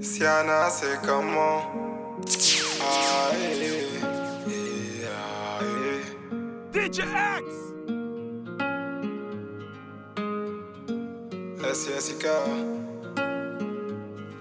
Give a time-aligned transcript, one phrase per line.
[0.00, 1.62] Siana, c'est comment.
[6.72, 7.46] DJ X!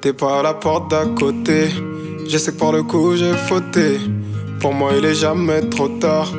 [0.02, 1.70] T'es pas à la porte d'à côté.
[2.28, 4.00] Je sais que par le coup j'ai fauté.
[4.60, 6.32] Pour moi il est jamais trop tard.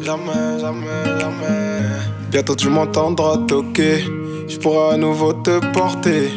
[0.00, 1.82] Jamais, jamais, jamais.
[2.30, 4.04] Bientôt tu m'entendras toquer.
[4.48, 6.30] Je pourrai à nouveau te porter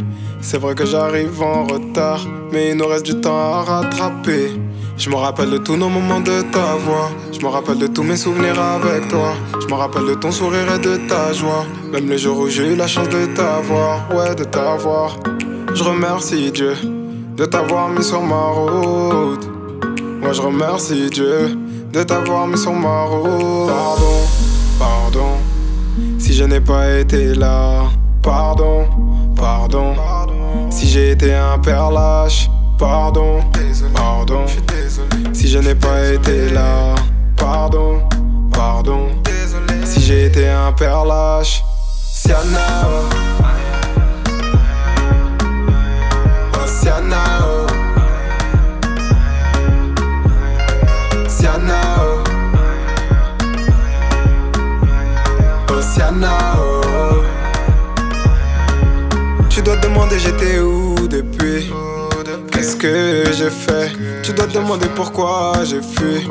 [0.44, 4.51] C'est vrai que j'arrive en retard Mais il nous reste du temps à rattraper
[4.96, 7.10] je me rappelle de tous nos moments de ta voix.
[7.32, 9.34] Je me rappelle de tous mes souvenirs avec toi.
[9.60, 11.65] Je me rappelle de ton sourire et de ta joie.
[11.92, 15.18] Même les jours où j'ai eu la chance de t'avoir, ouais, de t'avoir.
[15.74, 16.75] Je remercie Dieu
[17.36, 19.50] de t'avoir mis sur ma route.
[20.21, 21.57] Moi, je remercie Dieu
[21.92, 23.68] de t'avoir mis sur ma route.
[23.68, 24.20] Pardon,
[24.79, 25.32] pardon,
[26.20, 27.86] si je n'ai pas été là.
[28.21, 28.86] Pardon,
[29.36, 29.96] pardon,
[30.73, 32.50] si j'ai été un père lâche.
[32.80, 33.39] Pardon,
[33.94, 34.45] pardon,
[35.31, 36.95] si je n'ai pas été là.
[37.38, 38.02] Pardon,
[38.52, 39.09] pardon,
[39.86, 41.64] si j'ai été un père lâche.
[42.02, 43.09] Siana, oh
[56.58, 56.62] oh.
[59.64, 61.72] Dois te demander j'étais où depuis?
[62.52, 63.92] Qu'est-ce que j'ai fait?
[64.23, 66.28] Tu dois te demander pourquoi j'ai fui.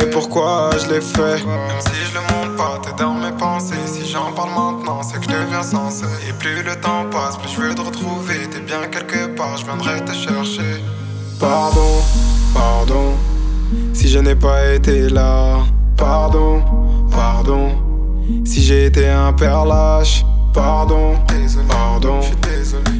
[0.00, 1.44] Et pourquoi je l'ai fait.
[1.44, 3.74] Même si je le montre pas, t'es dans mes pensées.
[3.86, 6.04] Si j'en parle maintenant, c'est que je deviens sensé.
[6.28, 8.48] Et plus le temps passe, plus je veux te retrouver.
[8.50, 10.82] T'es bien quelque part, je viendrai te chercher.
[11.38, 12.02] Pardon,
[12.54, 13.14] pardon.
[13.92, 15.58] Si je n'ai pas été là.
[15.96, 16.62] Pardon,
[17.10, 17.70] pardon.
[18.44, 21.14] Si j'ai été un père lâche Pardon,
[21.66, 22.20] pardon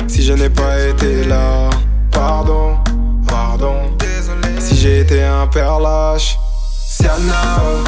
[0.08, 1.69] Si je n'ai pas été là
[2.11, 2.78] Pardon,
[3.27, 3.75] pardon.
[3.98, 4.59] Désolé.
[4.61, 6.39] Si j'ai été un père lâche.
[6.86, 7.84] Siana, oh.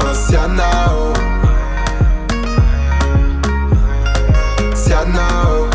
[0.00, 1.12] Oh, Siana, oh.
[4.74, 5.20] Siana,
[5.50, 5.74] oh.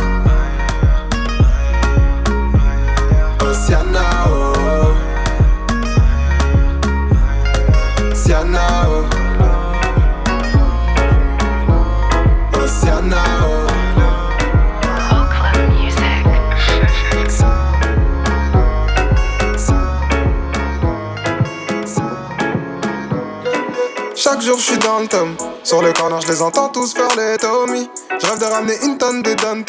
[24.79, 27.89] Dans le tome Sur le corner je les entends tous faire les Tommy.
[28.21, 29.63] Je rêve de ramener une tonne de dom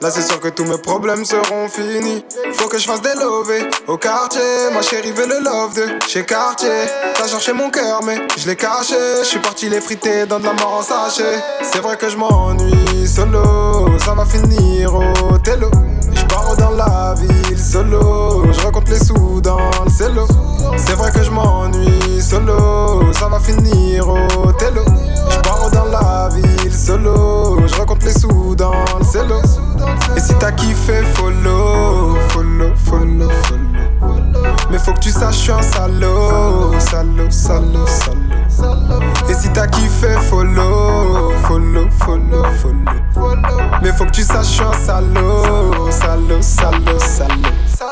[0.00, 2.24] Là c'est sûr que tous mes problèmes seront finis.
[2.52, 4.40] Faut que je fasse des lovés au quartier.
[4.72, 8.56] Ma chérie veut le love de chez quartier T'as cherché mon cœur mais je l'ai
[8.56, 8.94] caché.
[9.20, 11.42] Je suis parti les friter dans de la mort en sachet.
[11.62, 13.98] C'est vrai que je m'ennuie solo.
[13.98, 15.70] Ça va finir au télo
[16.58, 18.44] dans la ville solo.
[18.52, 20.26] Je raconte les sous dans le cello.
[20.76, 23.12] C'est vrai que je m'ennuie solo.
[23.12, 24.82] Ça va finir au télo
[25.30, 27.60] Je pars dans la ville solo.
[27.66, 29.40] Je raconte les sous dans le cello.
[30.16, 33.62] Et si t'as kiffé follow Follow, follow, follow.
[34.70, 39.00] Mais faut que tu saches je suis un salaud Salaud, salaud, salaud.
[39.28, 43.30] Et si t'as kiffé follow Follow, follow, follow.
[43.82, 47.34] Mais faut que tu saches je suis un salaud Salaud, salaud, salaud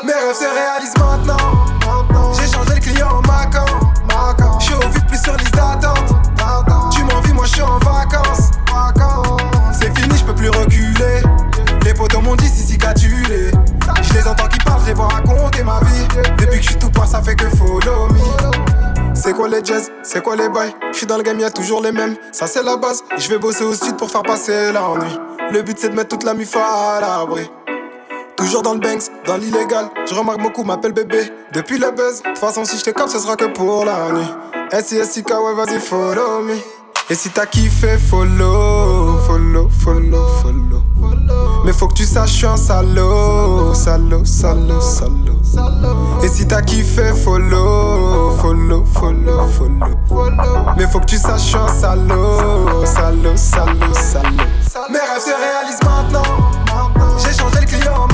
[0.03, 2.33] Mes rêves se réalisent maintenant.
[2.33, 4.59] J'ai changé le client en Macan.
[4.59, 6.15] Je suis au vide plus sur liste d'attente
[6.91, 8.51] Tu m'envies moi je suis en vacances.
[9.73, 11.21] C'est fini je peux plus reculer.
[11.83, 13.51] Les potos m'ont dit si si catulé
[14.01, 16.07] Je les entends qui parlent, je les vois raconter ma vie.
[16.37, 19.13] Depuis que je suis tout pas ça fait que follow me.
[19.13, 20.73] C'est quoi les jazz, c'est quoi les bails?
[20.91, 23.03] Je suis dans le game, y'a toujours les mêmes, ça c'est la base.
[23.17, 25.17] Je vais bosser au sud pour faire passer l'ennui.
[25.51, 27.49] Le but c'est de mettre toute la mifa à l'abri.
[28.37, 29.89] Toujours dans le banks, dans l'illégal.
[30.09, 32.21] Je remarque beaucoup m'appelle bébé depuis le buzz.
[32.21, 34.27] De toute façon, si je te capte, ce sera que pour la nuit.
[34.71, 36.55] S-I-S-I-K, ouais, vas-y, follow me.
[37.09, 40.81] Et si t'as kiffé, follow, follow, follow, follow.
[41.63, 45.39] Mais faut que tu saches, je suis un salaud, salaud, salaud, salaud.
[46.23, 50.25] Et si t'as kiffé, follow, follow, follow, follow.
[50.77, 54.89] Mais faut que tu saches, je suis un salaud, salaud, salaud, salaud.
[54.89, 56.23] Mes rêves se réalisent maintenant.
[57.17, 58.07] J'ai changé le client en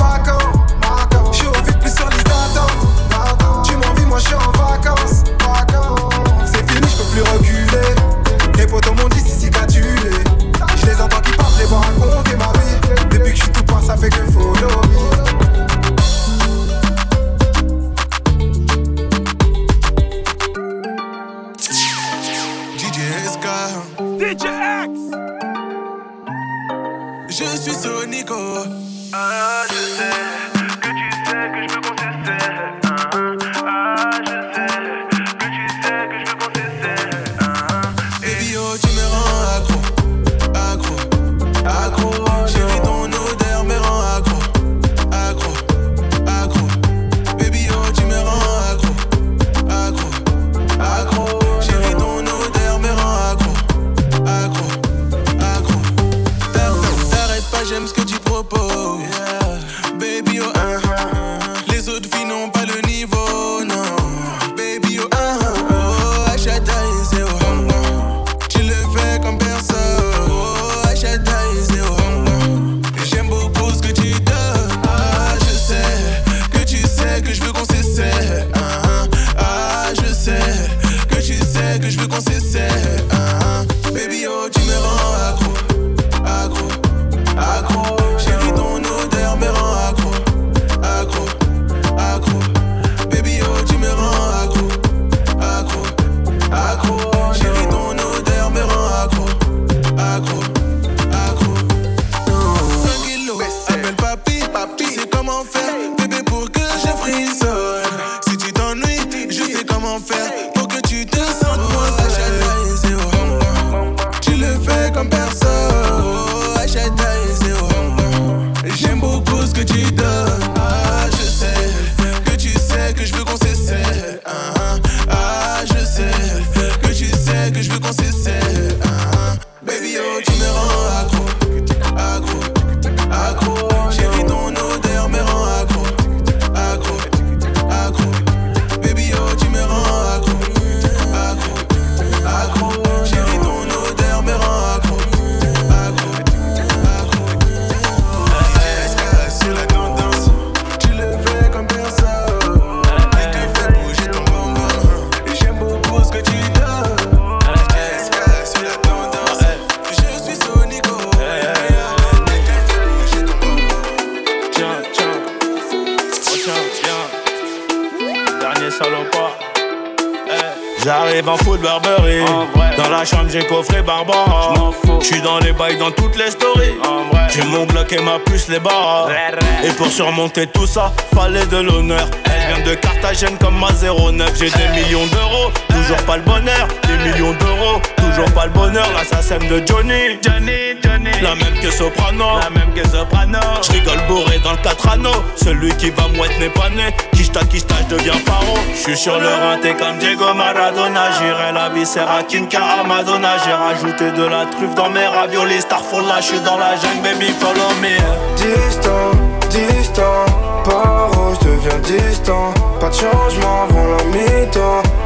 [184.42, 186.66] J'ai des millions d'euros, toujours pas le bonheur.
[186.88, 188.88] Des millions d'euros, toujours pas le bonheur.
[188.92, 190.18] Là, ça sème de Johnny.
[190.20, 191.10] Johnny, Johnny.
[191.22, 192.40] La même que Soprano.
[192.40, 193.38] La même que Soprano.
[193.62, 195.22] J'rigole bourré dans le 4 anneaux.
[195.36, 196.92] Celui qui va mouette n'est pas né.
[197.12, 198.58] Kishta, kishta, je deviens paro.
[198.74, 201.12] J'suis sur le rinté comme Diego Maradona.
[201.20, 203.36] J'irai la viscère à Kinka à Madonna.
[203.44, 205.60] J'ai rajouté de la truffe dans mes raviolis.
[205.60, 207.96] Starfall là, j'suis dans la jungle, baby, follow me.
[208.36, 209.12] Distant,
[209.50, 210.26] distant,
[210.64, 212.52] paro, je deviens distant.
[212.80, 213.61] Pas de changement la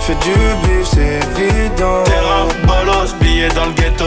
[0.06, 0.30] J'fais du
[0.62, 2.04] bif, c'est évident.
[2.04, 4.04] Terrain, bolos, billets dans le ghetto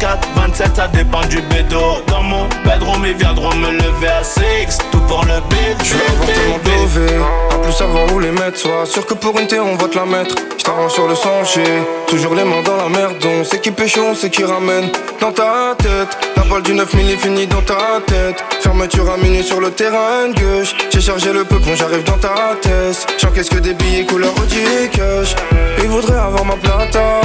[0.00, 4.78] 24, 27, ça dépend du bédo Dans mon bedroom, ils viendront me lever à 6
[4.90, 7.16] Tout pour le beat, Je vais tellement dové,
[7.50, 8.56] à plus savoir où les mettre.
[8.56, 10.34] Sois sûr que pour une thé, on va te la mettre.
[10.56, 11.64] J't'arrange sur le sentier,
[12.06, 13.22] toujours les mains dans la merde.
[13.26, 14.90] On sait qui pêche, on sait qui ramène.
[15.20, 18.42] Dans ta tête, la balle du 9 est finie dans ta tête.
[18.62, 20.74] Fermeture à minuit sur le terrain gauche.
[20.94, 23.06] J'ai chargé le peupon, j'arrive dans ta tête.
[23.18, 25.34] J'encaisse que des billets couleur Audi cash?
[25.82, 27.20] Ils voudraient avoir ma plata.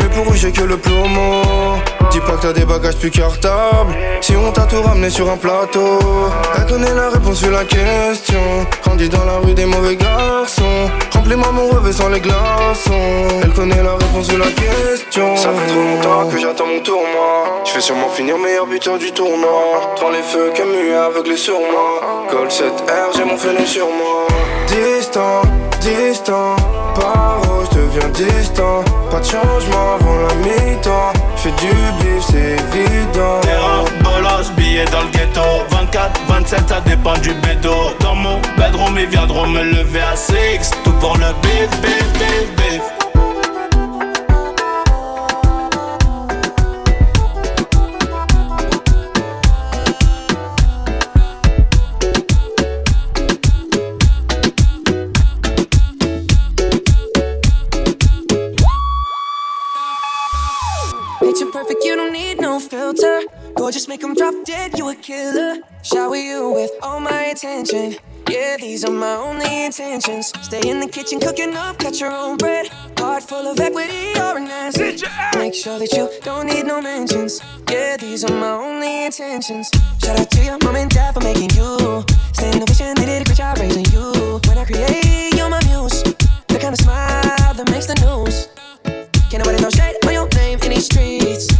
[0.00, 1.81] Mais pour eux, j'ai que le plomo.
[2.10, 3.96] Dis pas que t'as des bagages plus cartables.
[4.20, 5.98] Si on t'a tout ramené sur un plateau,
[6.56, 8.66] elle connaît la réponse sur la question.
[8.82, 10.90] Grandi dans la rue des mauvais garçons.
[11.14, 13.28] Remplis-moi mon revêt sans les glaçons.
[13.42, 15.36] Elle connaît la réponse sur la question.
[15.36, 17.62] Ça fait trop longtemps que j'attends mon tour, moi.
[17.64, 19.94] Je vais sûrement finir meilleur buteur du tournoi.
[19.96, 22.26] Devant les feux, Camus aveuglé sur moi.
[22.30, 24.26] Gold 7R, j'ai mon fenêtre sur moi.
[24.66, 25.42] Distant,
[25.80, 26.56] distant,
[26.94, 28.84] paro, je deviens distant?
[29.10, 31.12] Pas de changement avant la mi-temps.
[31.42, 33.40] J'fais du bif, c'est évident.
[33.40, 35.40] Terrain, bolos, billets dans le ghetto.
[35.70, 37.74] 24, 27, ça dépend du bédo.
[37.98, 42.56] Dans mon bedroom, ils viendront me lever à 6 Tout pour le beef, beef, beef,
[42.56, 43.01] beef
[62.72, 63.20] filter.
[63.54, 65.52] Gorgeous, make 'em drop dead, you a killer.
[65.82, 67.96] Shower you with all my attention.
[68.30, 70.32] Yeah, these are my only intentions.
[70.48, 72.64] Stay in the kitchen cooking up, cut your own bread.
[72.98, 74.96] Heart full of equity or an asset.
[75.36, 77.32] Make sure that you don't need no mentions.
[77.70, 79.66] Yeah, these are my only intentions.
[80.02, 81.70] Shout out to your mom and dad for making you.
[82.38, 84.06] Stay in the vision, they did a great job raising you.
[84.48, 85.98] When I create, you're my muse.
[86.52, 88.48] The kind of smile that makes the news.
[89.28, 91.51] Can't nobody throw shade on your name in these streets.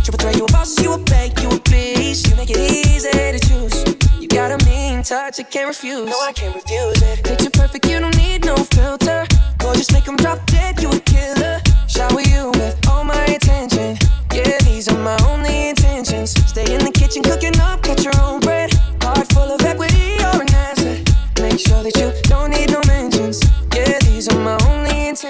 [0.62, 2.28] Boss, you a bank, you a please.
[2.28, 3.76] You make it easy to choose.
[4.20, 6.08] You got a mean touch, I can't refuse.
[6.08, 7.24] No, I can't refuse it.
[7.24, 9.26] Picture perfect, you don't need no filter.
[9.58, 11.60] Gorgeous, make them drop dead, you a killer.
[11.88, 13.98] Shower you with all my attention.
[14.32, 16.30] Yeah, these are my only intentions.
[16.48, 18.72] Stay in the kitchen cooking up, cut your own bread.
[19.02, 21.10] Heart full of equity or an asset.
[21.40, 22.21] Make sure that you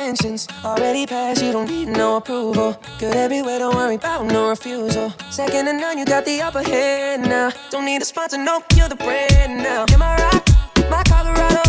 [0.03, 0.49] intentions.
[0.65, 2.77] Already passed, you don't need no approval.
[2.99, 5.13] Good everywhere, don't worry about no refusal.
[5.31, 7.51] Second to none, you got the upper hand now.
[7.71, 9.85] Don't need a sponsor, no, you're the brand now.
[9.89, 10.45] You're my rock,
[10.91, 11.63] my Colorado.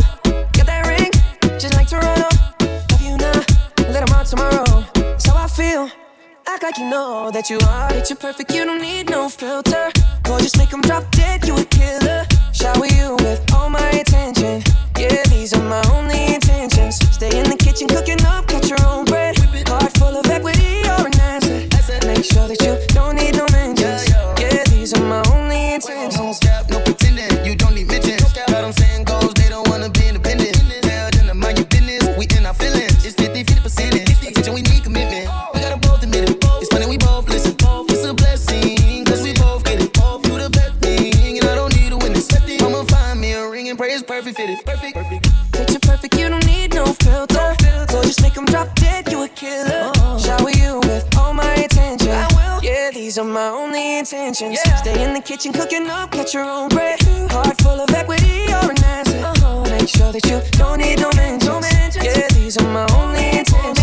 [0.57, 1.11] Got that ring,
[1.59, 2.29] just like Toronto.
[2.91, 3.39] Love you now,
[3.93, 4.83] let them on tomorrow.
[4.95, 5.89] That's how I feel.
[6.47, 9.91] Act like you know that you are, that perfect, you don't need no filter.
[10.23, 12.25] Gorgeous, make them drop dead, you a killer.
[12.51, 14.63] Shower you with all my attention.
[15.03, 16.95] Yeah, these are my only intentions.
[17.11, 19.35] Stay in the kitchen cooking up, cut your own bread.
[19.67, 22.07] Heart full of equity or an asset.
[22.07, 22.92] Make sure that you
[46.99, 49.91] don't need no make them drop dead, you a killer.
[50.19, 52.09] Shower you with all my attention.
[52.61, 54.59] Yeah, these are my only intentions.
[54.77, 57.01] Stay in the kitchen cooking up, cut your own bread.
[57.31, 59.69] Heart full of equity or an asset.
[59.69, 61.95] Make sure that you don't need no mentions.
[61.95, 63.82] Yeah, these are my only intentions.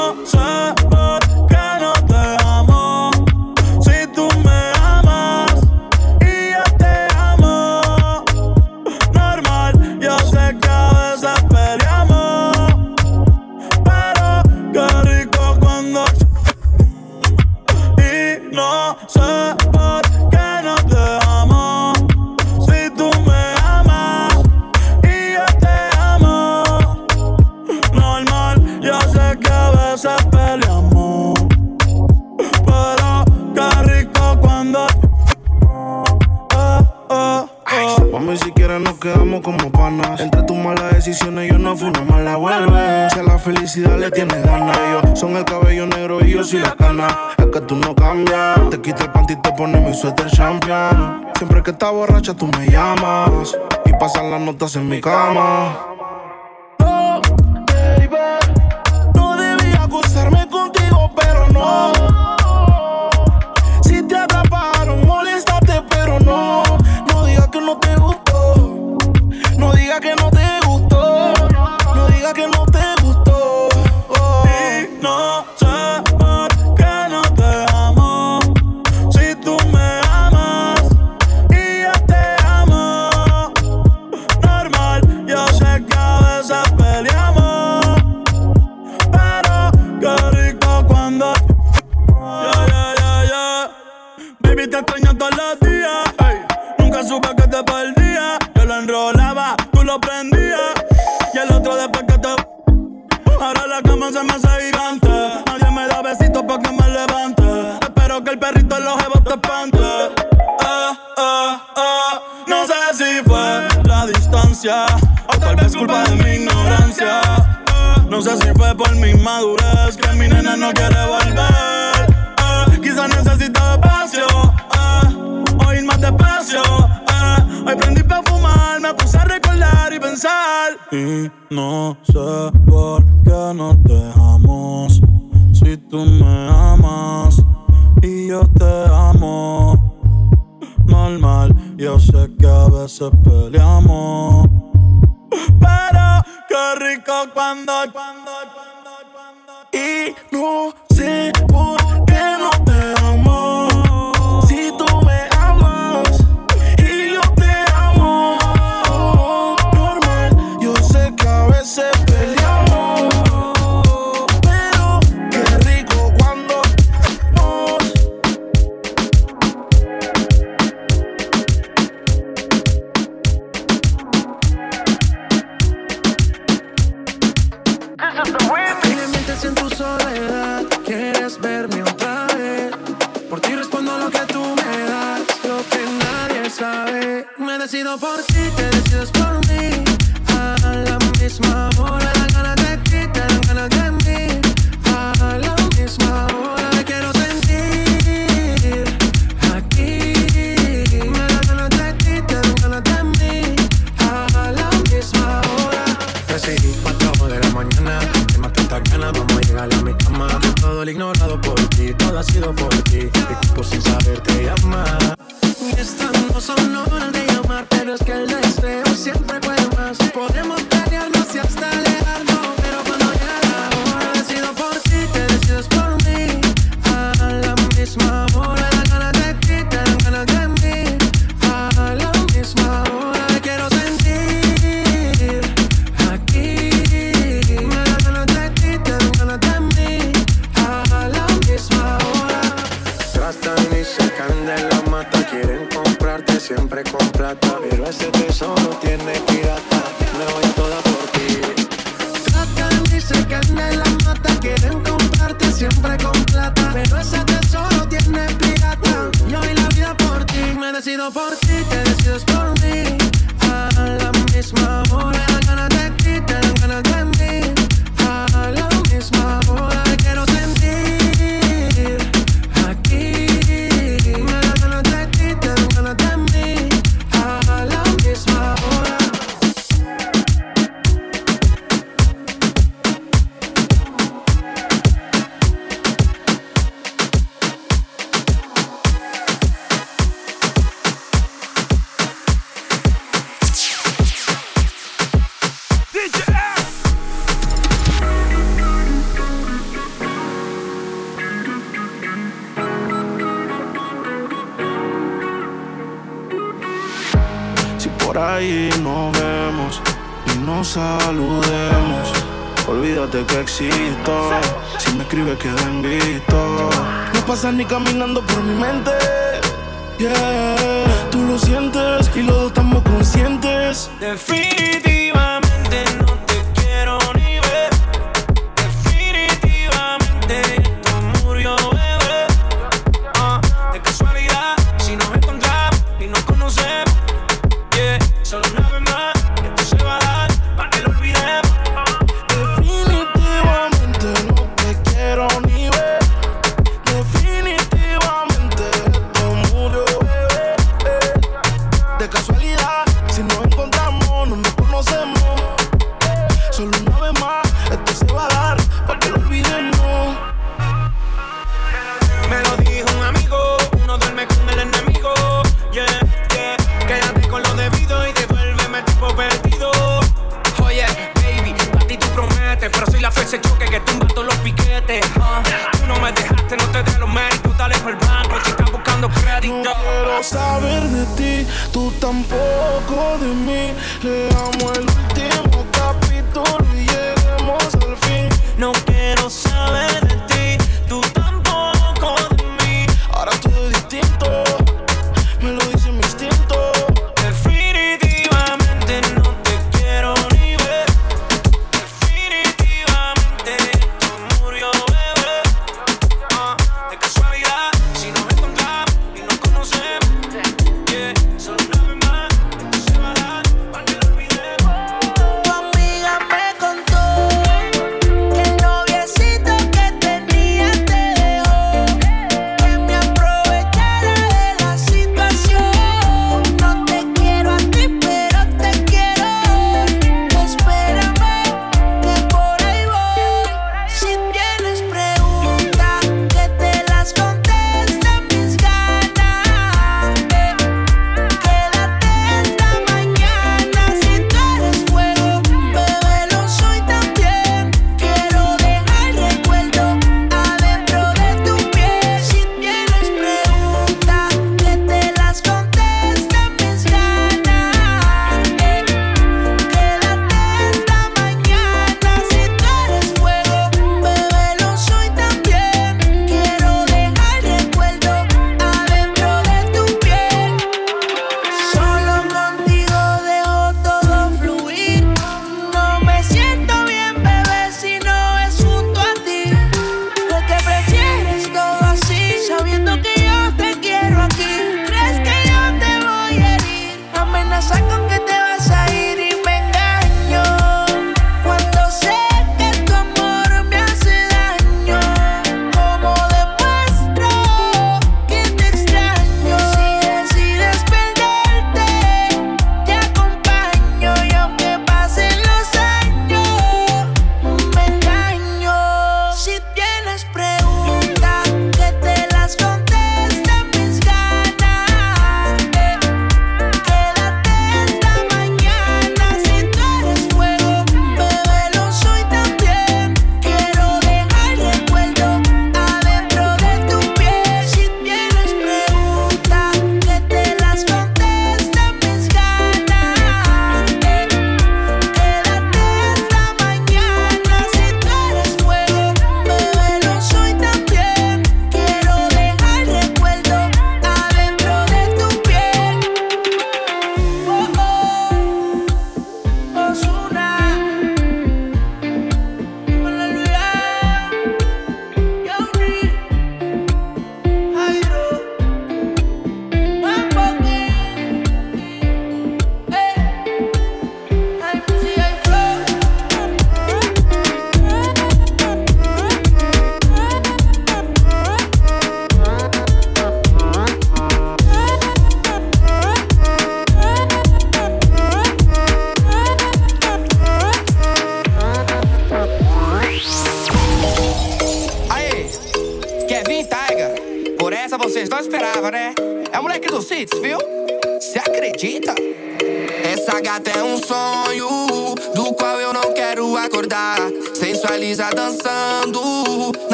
[51.35, 53.55] Siempre que estás borracha tú me llamas
[53.85, 55.90] y pasan las notas en mi cama.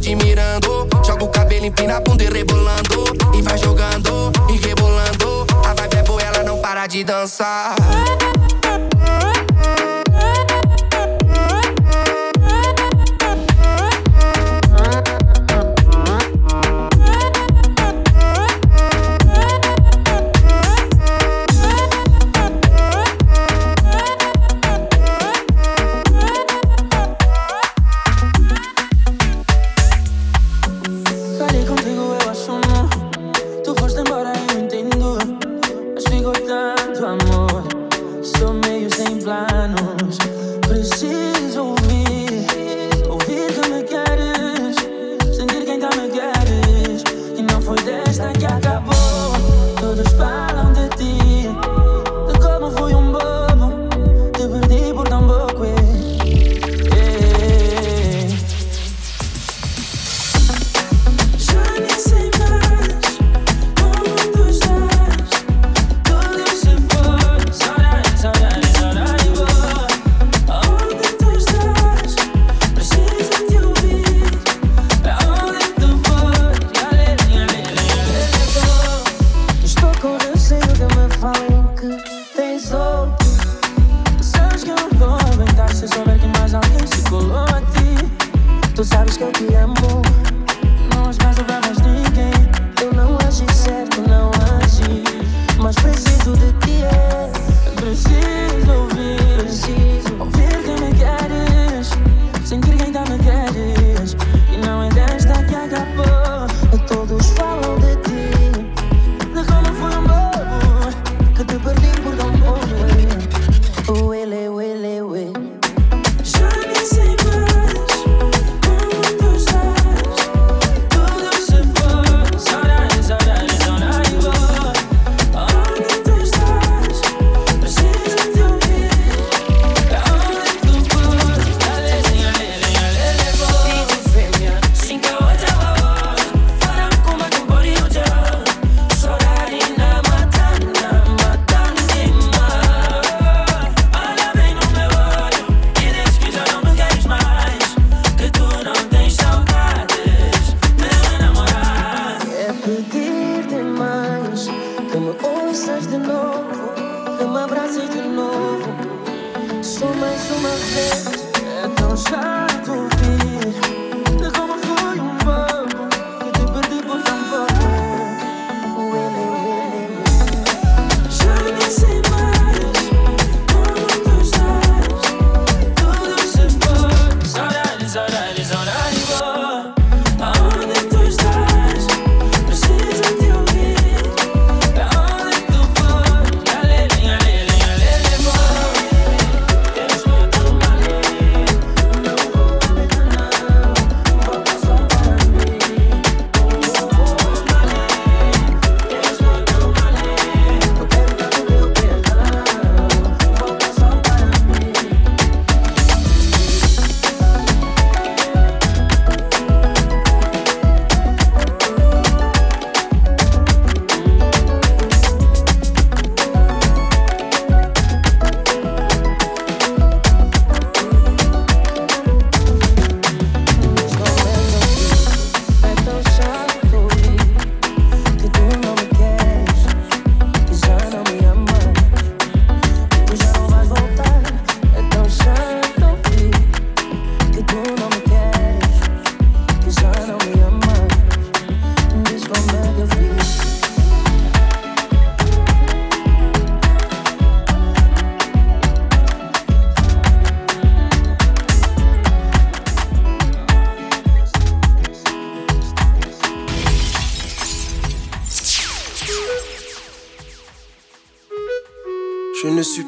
[0.00, 0.88] admirando.
[1.04, 3.04] Joga o cabelo, empina a bunda e rebolando.
[3.34, 5.46] E vai jogando e rebolando.
[5.64, 7.74] A vibe é boa, ela não para de dançar.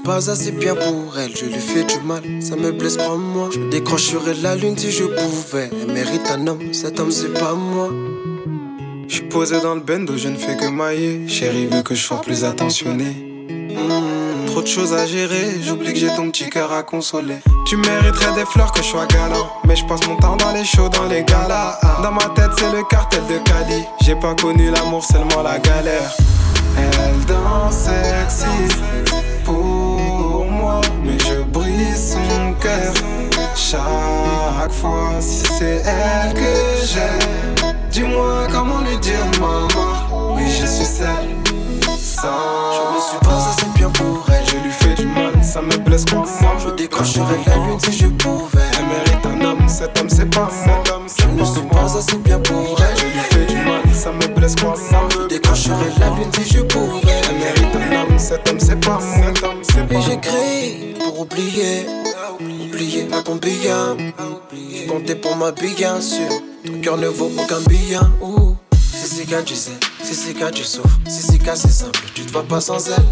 [0.05, 3.51] Pas assez bien pour elle, je lui fais du mal, ça me blesse pas moi.
[3.53, 5.71] Je décrocherais la lune si je pouvais.
[5.73, 7.91] Elle mérite un homme, cet homme c'est pas moi.
[9.09, 11.29] Je suis posé dans le bendo, je ne fais que mailler.
[11.29, 13.05] Chérie veut que je sois plus attentionné.
[13.05, 17.37] Hmm, trop de choses à gérer, j'oublie que j'ai ton petit cœur à consoler.
[17.67, 19.51] Tu mériterais des fleurs que je sois galant.
[19.67, 21.79] Mais je passe mon temps dans les shows, dans les galas.
[22.03, 23.85] Dans ma tête, c'est le cartel de Cali.
[24.03, 26.12] J'ai pas connu l'amour, seulement la galère.
[26.77, 29.02] Elle danse sexy
[31.95, 32.95] son cœur.
[33.55, 40.37] Chaque fois, si c'est elle que j'aime, dis-moi comment lui dire maman.
[40.37, 41.37] Oui, je suis celle.
[41.99, 42.33] Ça,
[42.73, 45.77] Je ne suis pas assez bien pour elle, je lui fais du mal, ça me
[45.79, 46.25] blesse quoi.
[46.40, 48.59] Moi, je décrocherais la lune si je pouvais.
[48.79, 51.07] Elle mérite un homme, cet homme c'est pas cet homme.
[51.18, 54.27] Je ne suis pas assez bien pour elle, je lui fais du mal, ça me
[54.35, 54.75] blesse quoi.
[55.11, 57.21] Je décrocherais la lune si je pouvais.
[57.29, 59.94] Elle mérite un homme, cet homme c'est pas cet homme, c'est pas.
[59.94, 61.87] Et j'écris pour oublier,
[62.40, 63.96] oublier à ton bien.
[64.88, 66.29] Compter pour ma bien sûr.
[66.64, 68.12] Ton cœur ne vaut aucun bien.
[68.20, 68.57] Ouh.
[68.75, 69.72] Si c'est qu'un tu sais,
[70.03, 72.88] si c'est qu'un tu souffres, si c'est qu'un c'est simple, tu te vas pas sans
[72.88, 73.05] elle.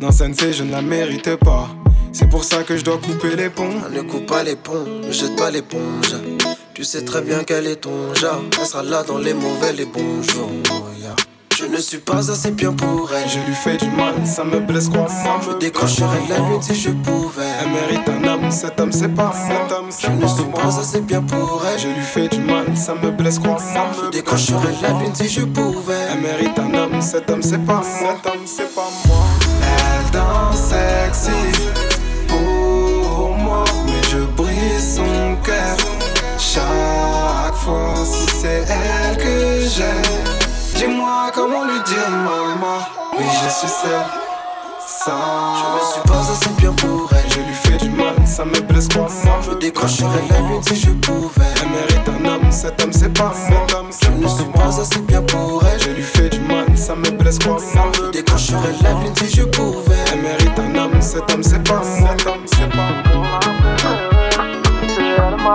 [0.00, 1.68] Non, Sensei, je ne la mérite pas.
[2.12, 3.80] C'est pour ça que je dois couper les ponts.
[3.92, 6.14] Ne coupe pas les ponts, ne jette pas l'éponge.
[6.74, 8.42] Tu sais très bien qu'elle est ton genre.
[8.60, 10.50] Elle sera là dans les mauvais, les bons jours.
[10.70, 11.14] Oh, yeah.
[11.64, 13.28] Je ne suis pas assez bien pour elle.
[13.28, 15.06] Je lui fais du mal, ça me blesse quoi.
[15.24, 17.42] Moi, je décrocherais la lune si je pouvais.
[17.62, 19.88] Elle mérite un homme, cet homme c'est pas cet homme.
[19.98, 21.80] Je ne suis pas assez bien pour elle.
[21.80, 23.56] Je lui fais du mal, ça me blesse quoi.
[23.72, 25.94] Moi, je décrocherais la lune si je pouvais.
[26.12, 29.24] Elle mérite un homme, cet homme c'est pas cet homme c'est pas moi.
[29.62, 31.30] Elle danse sexy
[32.28, 35.76] pour moi, mais je brise son cœur
[36.38, 39.03] chaque fois si c'est elle.
[41.32, 42.78] Comment lui dire maman
[43.16, 44.04] Oui je suis seul
[44.86, 45.12] Ça
[45.56, 48.60] Je ne suis pas assez bien pour elle Je lui fais du mal, ça me
[48.60, 52.82] blesse quoi Moi je décrocherais la lune si je pouvais Elle mérite un homme, cet
[52.82, 56.02] homme c'est pas cet homme Je ne suis pas assez bien pour elle Je lui
[56.02, 59.94] fais du mal, ça me blesse quoi Moi je décrocherais la lune si je pouvais
[60.12, 62.90] Elle mérite un homme, cet homme c'est pas cet homme c'est pas
[65.42, 65.54] moi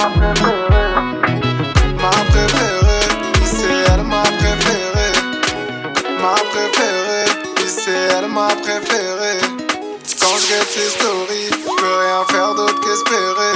[6.21, 7.25] Ma préférée,
[7.57, 9.39] oui c'est elle ma préférée
[10.19, 13.55] Quand je get ses stories, je peux rien faire d'autre qu'espérer.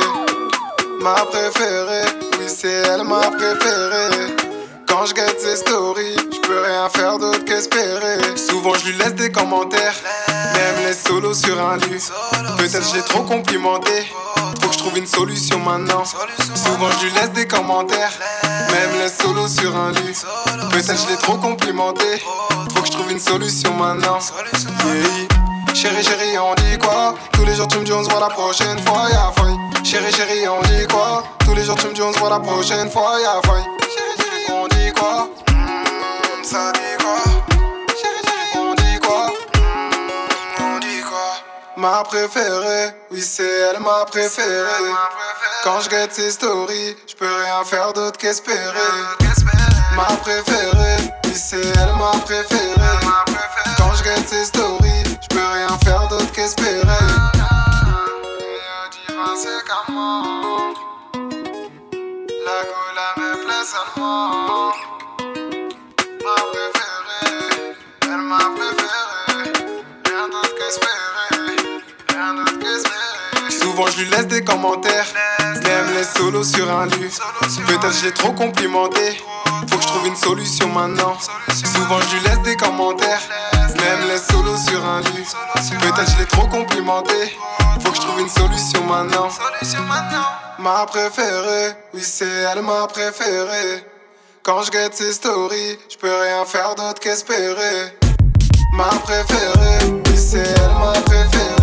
[1.02, 2.06] Ma préférée,
[2.40, 4.53] oui c'est elle ma préférée
[4.94, 9.16] Quand je get ses stories, je peux rien faire d'autre qu'espérer Souvent je lui laisse
[9.16, 9.96] des commentaires,
[10.30, 12.12] même les solos sur un lit
[12.60, 13.92] Peut-être j'ai trop complimenté
[14.62, 16.04] faut que je trouve une solution maintenant.
[16.06, 18.12] Souvent je lui laisse des commentaires,
[18.44, 20.16] même les solos sur un lit.
[20.72, 22.06] Peut-être je l'ai trop complimenté.
[22.74, 24.20] Faut que je trouve une solution maintenant.
[24.86, 25.74] Yeah.
[25.74, 27.16] Chérie, chérie, on dit quoi?
[27.32, 29.58] Tous les jours tu me dis on se voit la prochaine fois, y'a faille.
[29.84, 31.24] Chérie, chérie, on dit quoi?
[31.46, 33.66] Tous les jours tu me dis on se voit la prochaine fois, y'a faille.
[35.04, 37.24] Quoi mmh, Ça dit quoi
[38.00, 41.36] Chérie, chérie, on dit quoi mmh, On dit quoi
[41.78, 44.92] Ma préférée, oui c'est elle ma préférée.
[45.64, 48.94] Quand je get ses stories, je peux rien faire d'autre qu'espérer.
[49.96, 53.00] Ma préférée, oui c'est elle ma préférée.
[53.78, 54.83] Quand je get ses stories,
[76.16, 77.18] Solos sur un lit.
[77.68, 79.22] Peut-être j'ai trop complimenté.
[79.70, 81.18] Faut que je trouve une solution maintenant.
[81.50, 83.22] Souvent je lui laisse des commentaires.
[83.54, 85.26] Même les solos sur un lit.
[85.80, 87.14] Peut-être je l'ai trop complimenté.
[87.82, 89.30] Faut que je trouve une solution maintenant.
[90.60, 93.84] Ma préférée, oui c'est elle ma préférée.
[94.44, 97.98] Quand je get ses stories, je peux rien faire d'autre qu'espérer.
[98.74, 101.63] Ma préférée, oui c'est elle ma préférée.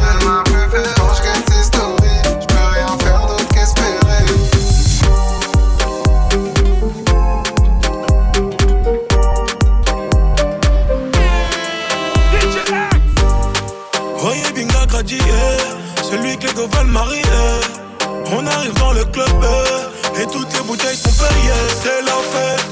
[16.91, 18.33] Les.
[18.33, 21.53] On arrive dans le club euh, et toutes les bouteilles sont payées.
[21.83, 22.67] C'est la fête,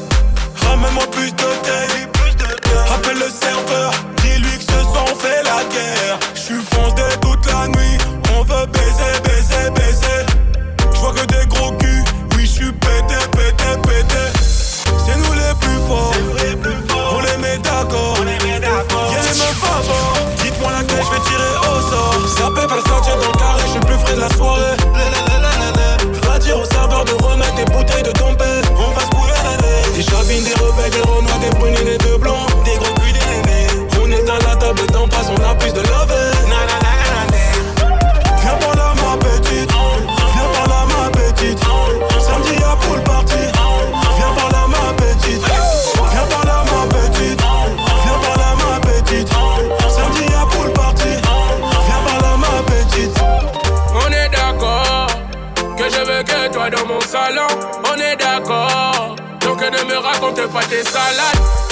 [0.67, 2.09] ramène-moi plus de thé.
[2.95, 6.19] Appelle le serveur, dis-lui que ce soir on fait la guerre.
[6.35, 7.99] J'suis foncé toute la nuit,
[8.37, 10.27] on veut baiser, baiser, baiser.
[10.95, 12.05] J'vois que des gros culs,
[12.37, 14.25] oui j'suis pété, pété, pété.
[14.87, 16.13] C'est nous les plus forts,
[17.17, 18.19] on les met d'accord.
[18.19, 22.15] Y'a les meufs à bord, dites-moi laquelle j'vais tirer au sort.
[22.37, 22.69] Ça peut
[23.21, 23.38] deux
[28.17, 32.19] on va se bouler la Des chabines, des rebelles, des renois, des brunes des deux
[32.19, 33.67] blancs, des gros culs, des nénés.
[34.01, 35.98] On est à la table, temps passe, on a plus de la
[60.39, 61.68] te pa' te salade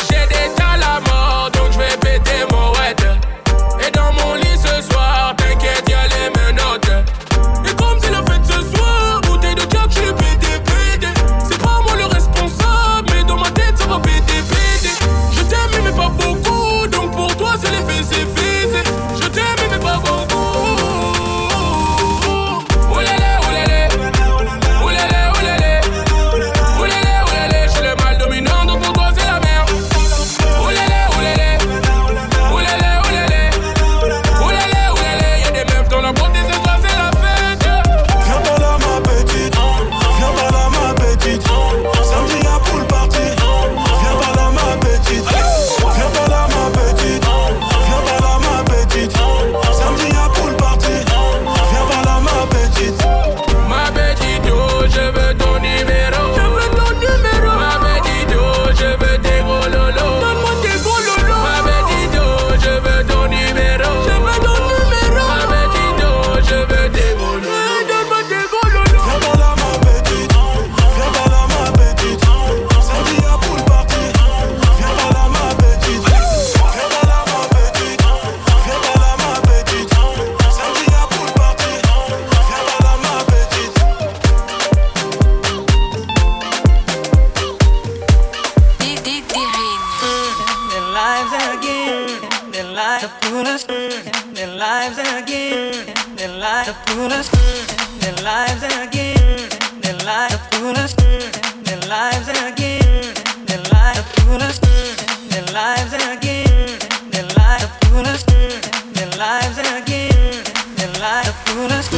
[111.07, 111.89] light up to us,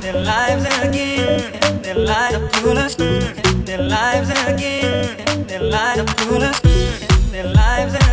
[0.00, 2.94] their lives again, their light up to us,
[3.68, 6.58] their lives again, their light up to us,
[7.30, 8.07] their lives again.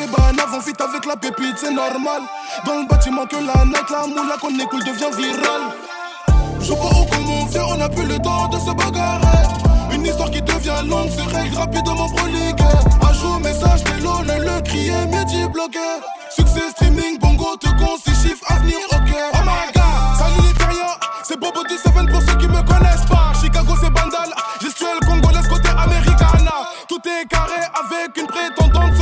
[0.00, 2.22] les bananes vont vite avec la pépite, c'est normal.
[2.64, 5.74] Dans le bâtiment que la natte, la moula qu'on écoule devient virale.
[6.60, 9.44] Je vois où comme on on n'a plus le temps de se bagarrer.
[9.92, 12.62] Une histoire qui devient longue se règle rapidement proligue.
[13.02, 15.78] Un jour, message, télo, le le crier, midi bloqué.
[16.34, 19.16] Succès streaming, bongo, te con, c'est chiffres, avenir, ok.
[19.34, 23.32] Oh my god, salut les terriens, c'est Bobo 17 pour ceux qui me connaissent pas.
[23.40, 24.32] Chicago, c'est bandal,
[24.62, 26.54] gestuelle congolaise côté Americana.
[26.88, 28.94] Tout est carré avec une prétendante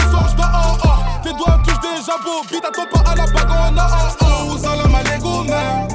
[2.28, 3.86] beau but, attends pas à la bague en AA.
[3.86, 4.58] Ah, ah.
[4.58, 5.88] Salam alaikum, hein.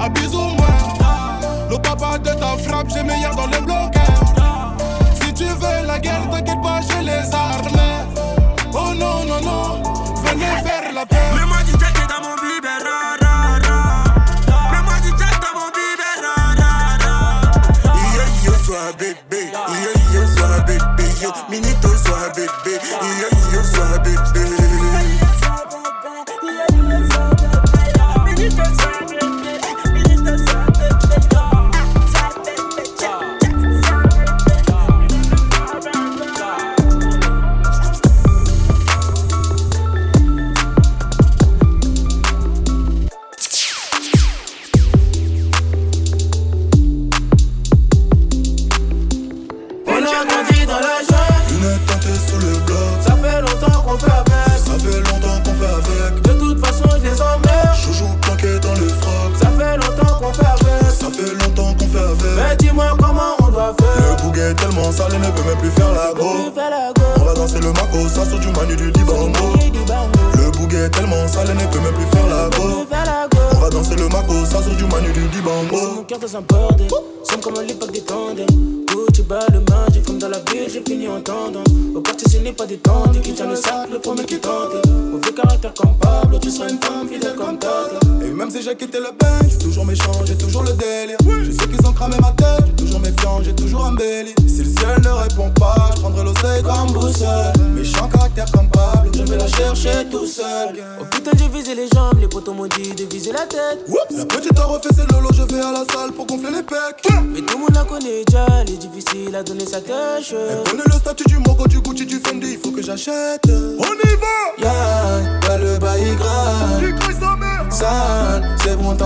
[0.00, 0.56] à bisous,
[1.70, 3.96] Le papa de ta frappe, j'ai meilleur dans les blocs.
[3.96, 4.76] Hein.
[5.20, 7.79] Si tu veux la guerre, t'inquiète pas, j'ai les armes.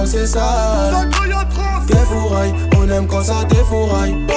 [0.06, 1.08] c'est sale.
[1.86, 4.16] T'es fourraille, on aime quand ça défouraille.
[4.28, 4.36] On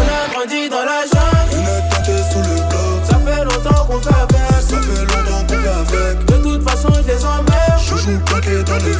[0.00, 1.50] a grandi dans la jungle.
[1.56, 3.00] On est sous le bloc.
[3.04, 4.60] Ça fait longtemps qu'on fait avec.
[4.60, 6.16] Ça fait longtemps qu'on fait avec.
[6.26, 7.80] De toute façon, je les emmerde.
[7.82, 8.92] Je joue plaqué dans les.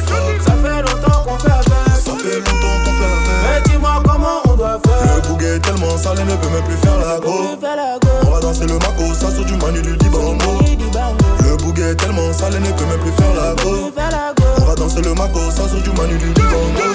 [0.43, 1.67] Ça fait longtemps qu'on fait avec.
[2.03, 3.39] Ça fait longtemps qu'on fait avec.
[3.43, 5.15] Mais dis-moi comment on doit faire.
[5.15, 7.33] Le bouquet est tellement sale, il ne peut même plus faire la go.
[8.23, 9.08] On va danser le maco.
[12.39, 13.91] sale ne peut même plus faire la go.
[14.59, 16.88] On va danser le mago, ça sort du manu du Congo.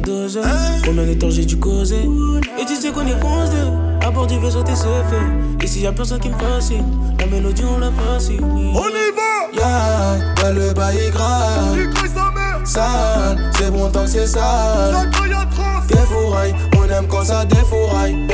[0.00, 0.40] Dose,
[0.84, 2.08] combien de temps j'ai dû causer?
[2.60, 3.56] Et tu sais qu'on est foncé,
[4.00, 5.64] à bord du vaisseau t'es fait.
[5.64, 6.84] Et s'il y a personne qui me fascine,
[7.18, 8.40] la mélodie on la fascine.
[8.42, 9.28] On y va!
[9.54, 11.76] Yeah, ouais, le bail est grave.
[12.64, 15.10] Sale, c'est bon tant que c'est sale.
[15.88, 18.28] Des fourrailles, on aime quand ça défouraille.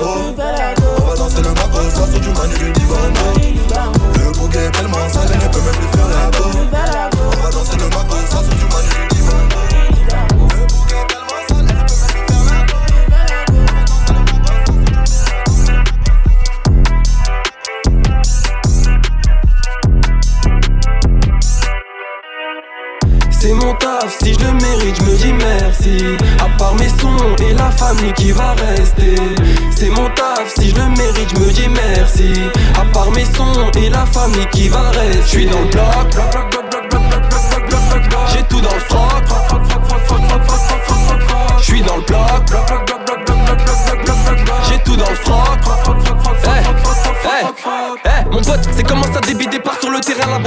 [0.00, 3.34] On va danser le maco, ça sur du manu du divango.
[4.14, 6.44] Le bouquet est tellement sale, il ne peut même plus faire la go.
[6.54, 9.60] On va danser le maco, ça du manu du divango.
[10.38, 11.24] Le bouquet est tellement.
[23.40, 26.16] C'est mon taf, si je le mérite, je me dis merci.
[26.68, 29.14] À part mes sons et la famille qui va rester.
[29.74, 32.42] C'est mon taf, si je le mérite, je me dis merci.
[32.78, 35.22] À part mes sons et la famille qui va rester.
[35.22, 35.86] Je suis dans le bloc,
[38.34, 39.24] j'ai tout dans le froc.
[41.58, 42.20] Je suis dans le bloc,
[44.68, 45.38] j'ai tout dans le froc.
[46.44, 46.64] Hey,
[47.24, 47.46] hey,
[48.04, 49.48] hey, mon pote, c'est comment ça débit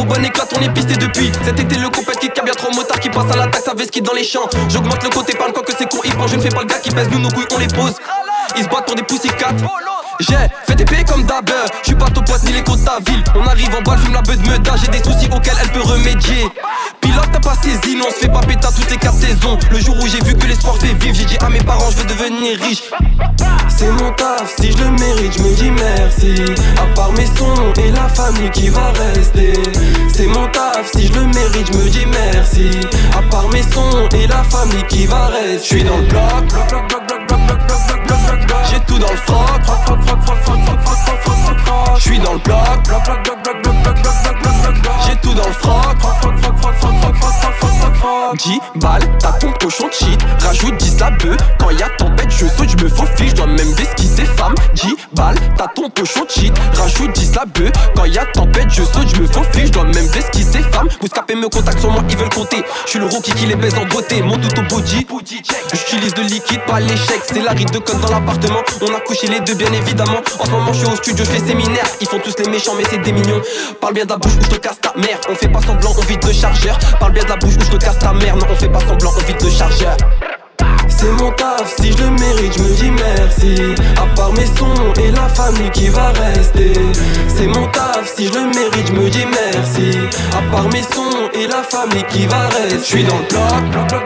[0.10, 1.32] on est pisté depuis.
[1.46, 4.02] Cet été, le compète qui a bien trop motard qui passe à l'attaque, ça ski
[4.02, 4.50] dans les champs.
[4.70, 6.68] J'augmente le côté parle quoi que c'est court, il prend, je ne fais pas le
[6.68, 7.96] gars qui pèse, nous nos couilles on les pose.
[8.58, 9.52] Ils se battent pour des poussicats.
[10.22, 10.36] J'ai
[10.68, 11.50] fait des pays comme d'hab,
[11.82, 13.24] je suis pas ton pote ni les côtes de ta ville.
[13.34, 15.82] On arrive en balle, fume la beuh de Meda, j'ai des soucis auxquels elle peut
[15.82, 16.46] remédier.
[17.02, 19.58] Pilote, t'as pas saisi, non, on se fait pas péter toutes les quatre saisons.
[19.72, 21.98] Le jour où j'ai vu que l'espoir fait vivre, j'ai dit à mes parents, je
[21.98, 22.84] veux devenir riche.
[23.68, 26.36] C'est mon taf, si je le mérite, je me dis merci.
[26.78, 29.54] À part mes sons et la famille qui va rester.
[30.14, 32.70] C'est mon taf, si je le mérite, je me dis merci.
[33.18, 35.58] À part mes sons et la famille qui va rester.
[35.58, 36.22] Je suis dans le bloc.
[38.70, 39.48] J'ai tout dans le froc.
[41.98, 42.58] Je suis dans le bloc.
[45.06, 45.82] J'ai tout dans le froc.
[48.38, 50.20] 10 balles, t'as ton cochon de shit.
[50.40, 51.38] Rajoute 10 la bœuf.
[51.60, 53.30] Quand y a tempête, je saute, je me faufile.
[53.30, 54.56] Je dois même esquisser femme.
[54.74, 56.54] 10 balles, t'as ton cochon de shit.
[56.74, 57.72] Rajoute 10 la bœuf.
[57.96, 59.68] Quand y a tempête, je saute, je me faufile.
[59.68, 60.88] Je dois même esquisser femme.
[61.00, 62.64] Bouscapé me contacte sur moi, ils veulent compter.
[62.86, 64.22] Je suis le rookie qui les baise en beauté.
[64.22, 65.06] Mon tout au body.
[65.74, 67.22] J'utilise de liquide, pas l'échec.
[67.26, 68.12] C'est la ride de code dans
[68.82, 70.22] On a couché les deux, bien évidemment.
[70.40, 71.86] En ce moment, je suis au studio, je fais séminaire.
[72.00, 73.42] Ils font tous les méchants, mais c'est des mignons.
[73.80, 75.20] Parle bien de la bouche où je te casse ta mère.
[75.30, 76.78] On fait pas semblant, on vide le chargeur.
[77.00, 78.36] Parle bien de la bouche où je te casse ta mère.
[78.36, 79.96] Non, on fait pas semblant, on vide le chargeur.
[80.88, 83.56] C'est mon taf, si je le mérite, je me dis merci.
[83.98, 86.74] À part mes sons et la famille qui va rester.
[87.28, 89.98] C'est mon taf, si je le mérite, je me dis merci.
[90.34, 92.78] À part mes sons et la famille qui va rester.
[92.78, 94.02] Je suis dans le bloc.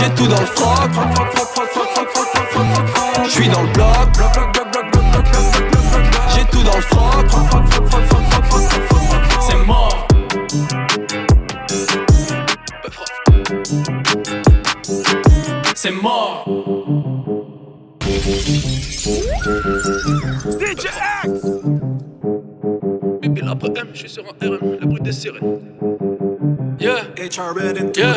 [0.00, 1.49] J'ai tout dans le froc.
[3.24, 3.86] Je suis dans le bloc.
[6.34, 7.26] J'ai tout dans le froc.
[9.40, 10.08] C'est mort.
[15.74, 16.44] C'est mort.
[20.58, 20.86] DJ
[21.24, 21.46] X
[23.20, 25.60] Bibi la PM, je suis sur un RM, le bruit des sirènes.
[26.80, 27.04] Yeah.
[27.14, 28.14] Yeah.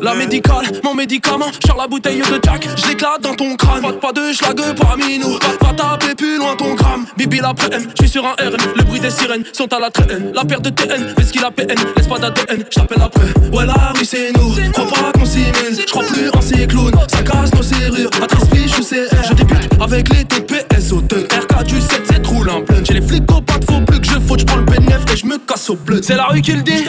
[0.00, 3.82] La médicale, mon médicament, sur la bouteille de Jack, je l'éclate dans ton crâne.
[3.82, 7.04] Pas, pas de schlag parmi nous, va, taper plus loin ton gramme.
[7.18, 9.90] Bibi la PM, je suis sur un RN, le bruit des sirènes sont à la
[9.90, 10.32] traîne.
[10.34, 13.26] La paire de TN, fais ce qu'il a PN, laisse pas d'ADN, je t'appelle après.
[13.52, 16.66] Ouais, la rue c'est nous, crois pas qu'on s'y mêle, je crois plus en ces
[16.66, 18.10] clowns, ça casse nos serrures.
[18.22, 22.26] À 13 piges ou CR, je débute avec les TPS au RK du 7, c'est
[22.26, 22.82] roule en plein.
[22.84, 25.00] J'ai les flics au pas de faut plus que je faute, je prends le bénéf
[25.12, 26.00] et je me casse au bleu.
[26.02, 26.86] C'est la rue qui le dit.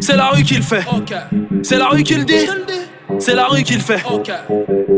[0.00, 0.84] C'est la rue qui le fait.
[1.62, 2.48] C'est la rue qui le dit.
[3.18, 4.02] C'est la rue qui le fait.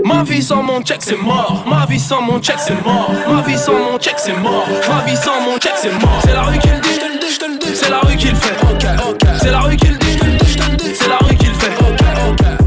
[0.05, 1.65] Ma vie sans mon check, c'est mort.
[1.69, 3.11] Ma vie sans mon check, c'est mort.
[3.29, 4.67] Ma vie sans mon check, c'est mort.
[4.89, 6.21] Ma vie sans mon check, c'est mort.
[6.23, 7.75] C'est la rue qui le dit.
[7.75, 8.55] C'est la rue qui le fait.
[9.41, 10.19] C'est la rue qui le dit.
[10.95, 11.73] C'est la rue qui le fait.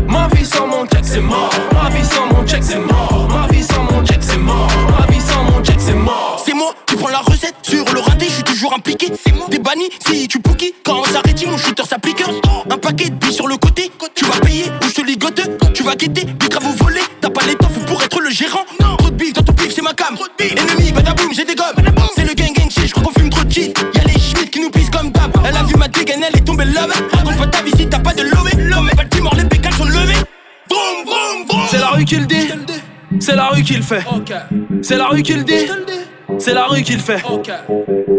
[0.07, 1.49] Ma vie sans mon check, c'est mort.
[1.73, 3.27] Ma vie sans mon check, c'est mort.
[3.29, 4.69] Ma vie sans mon check, c'est mort.
[4.99, 6.41] Ma vie sans mon check, c'est mort.
[6.43, 9.11] C'est moi qui prends la recette sur le raté, je suis toujours impliqué.
[9.49, 12.16] T'es banni si tu pouki, quand on s'arrête, mon shooter s'applique.
[13.31, 15.41] Sur le côté, tu vas payer ou je te ligote.
[15.73, 18.63] Tu vas guetter, des travaux volés, t'as pas l'étoffe pour être le gérant.
[18.97, 20.15] Trop de bif dans ton pif, c'est ma cam.
[20.39, 21.75] Ennemi, badaboum, j'ai des gommes.
[22.15, 23.77] C'est le gang gang shit, je crois qu'on fume trop de shit.
[23.93, 25.35] Y'a les schmitt qui nous pissent comme d'hab.
[25.45, 26.93] Elle a vu ma dégaine, elle est tombée love.
[27.11, 28.51] Raconte pas ta visite, t'as pas de lové.
[28.51, 30.15] Comme Baltimore, les pécales sont levés.
[30.69, 31.67] Vroom, vroom, vroom.
[31.69, 32.47] C'est la rue qui le dit.
[33.19, 34.05] C'est la rue qui le fait.
[34.81, 35.67] C'est la rue qui le dit.
[36.39, 37.23] C'est la rue qui le fait.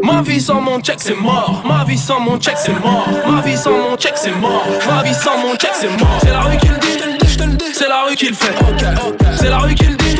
[0.02, 1.62] Ma vie sans mon check, c'est mort.
[1.66, 3.08] Ma vie sans mon check, c'est mort.
[3.26, 4.66] Ma vie sans mon check, c'est mort.
[4.88, 6.18] Ma vie sans mon check, c'est mort.
[6.20, 8.54] C'est la rue qui le dit, c'est la rue qui le fait.
[9.36, 10.16] C'est la rue qui le dit,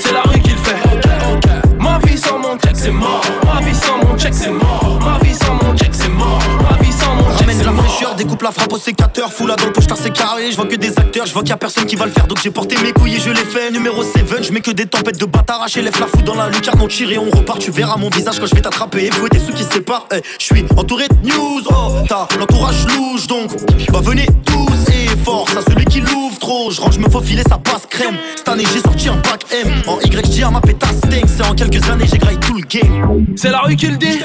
[0.00, 1.78] c'est la rue qui le fait.
[1.78, 3.22] Ma vie sans mon check, c'est mort.
[3.44, 4.98] Ma vie sans mon check, c'est mort.
[5.00, 6.40] Ma vie sans mon check, c'est mort.
[6.62, 6.83] Ma vie sans
[7.14, 9.96] mon Ramène la fraîcheur, découpe la frappe au sécateur, fous la dans le poche car
[9.96, 10.50] c'est carré.
[10.50, 12.26] Je vois que des acteurs, je vois qu'il y a personne qui va le faire.
[12.26, 13.70] Donc j'ai porté mes couilles et je l'ai fait.
[13.70, 15.66] Numéro 7, je mets que des tempêtes de bâtards.
[15.76, 17.58] Lève la fout dans la lucarne, on tire et on repart.
[17.58, 19.10] Tu verras mon visage quand je vais t'attraper.
[19.12, 20.06] Faut des sous qui séparent.
[20.14, 23.50] Eh, je suis entouré de news, oh, t'as l'entourage louche donc.
[23.92, 26.70] Bah venez tous et force à celui qui l'ouvre trop.
[26.70, 28.16] Je range me faufiler, ça passe crème.
[28.36, 29.82] Cette année j'ai sorti un bac M.
[29.86, 31.00] En Y, dis à ma pétasse.
[31.26, 33.24] C'est en quelques années, j'ai graillé tout le game.
[33.36, 34.20] C'est la rue qui le dit,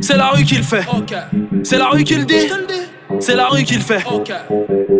[0.00, 0.86] c'est la rue qui le fait.
[1.62, 2.48] C'est la rue qui le dit,
[3.20, 4.04] c'est la rue qui le fait.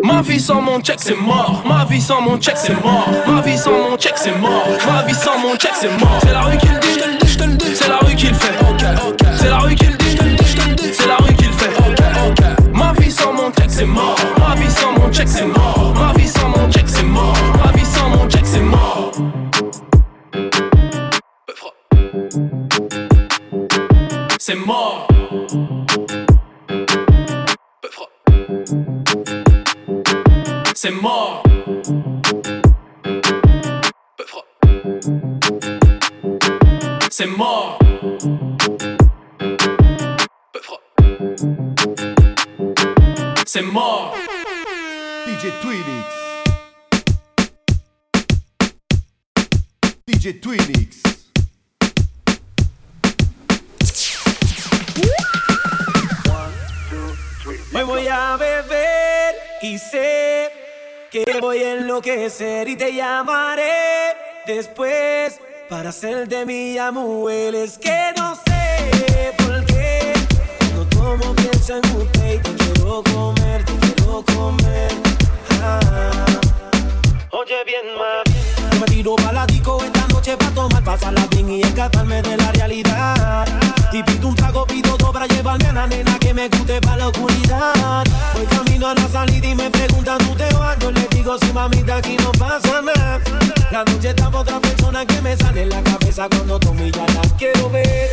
[0.02, 1.62] Ma vie sans mon check, c'est mort.
[1.66, 3.08] Ma vie sans mon check, c'est mort.
[3.26, 4.66] Ma vie sans mon check, c'est mort.
[4.86, 6.18] Ma vie sans mon check, c'est mort.
[6.20, 8.52] C'est la rue qui le dit, c'est la rue qui le fait.
[9.36, 10.16] C'est la rue qui le dit,
[10.92, 11.70] c'est la rue qui le fait.
[12.72, 14.16] Ma vie sans mon check, c'est mort.
[14.38, 15.94] Ma vie sans mon check, c'est mort.
[15.98, 17.34] Ma vie sans mon check, c'est mort.
[17.64, 18.83] Ma vie sans mon check, c'est mort.
[24.46, 25.08] C'est mort.
[30.74, 31.42] C'est mort.
[37.10, 37.78] C'est mort.
[43.46, 44.14] C'est mort.
[45.26, 46.06] DJ Twinix.
[50.06, 51.13] DJ Twinix.
[59.64, 59.78] Y
[61.10, 64.14] que voy a enloquecer y te llamaré
[64.46, 65.40] después
[65.70, 67.54] para hacer de mi mujer.
[67.54, 70.12] Es que no sé por qué
[70.58, 74.92] cuando tomo pienso en usted y te quiero comer, te quiero comer.
[75.62, 76.43] Ah.
[77.36, 77.82] Oye bien.
[78.72, 82.36] Yo me tiro pa' la disco esta noche pa' tomar, pasarla bien y escaparme de
[82.36, 83.44] la realidad.
[83.92, 86.96] Y pido un trago, pido dos para llevarme a la nena que me guste pa'
[86.96, 88.04] la oscuridad.
[88.34, 90.78] Voy camino a la salida y me preguntan, ¿tú te vas?
[90.78, 93.20] Yo le digo, sí, mamita, aquí no pasa nada.
[93.72, 96.92] La noche está pa' otra persona que me sale en la cabeza cuando tomo y
[96.92, 98.10] ya la quiero ver.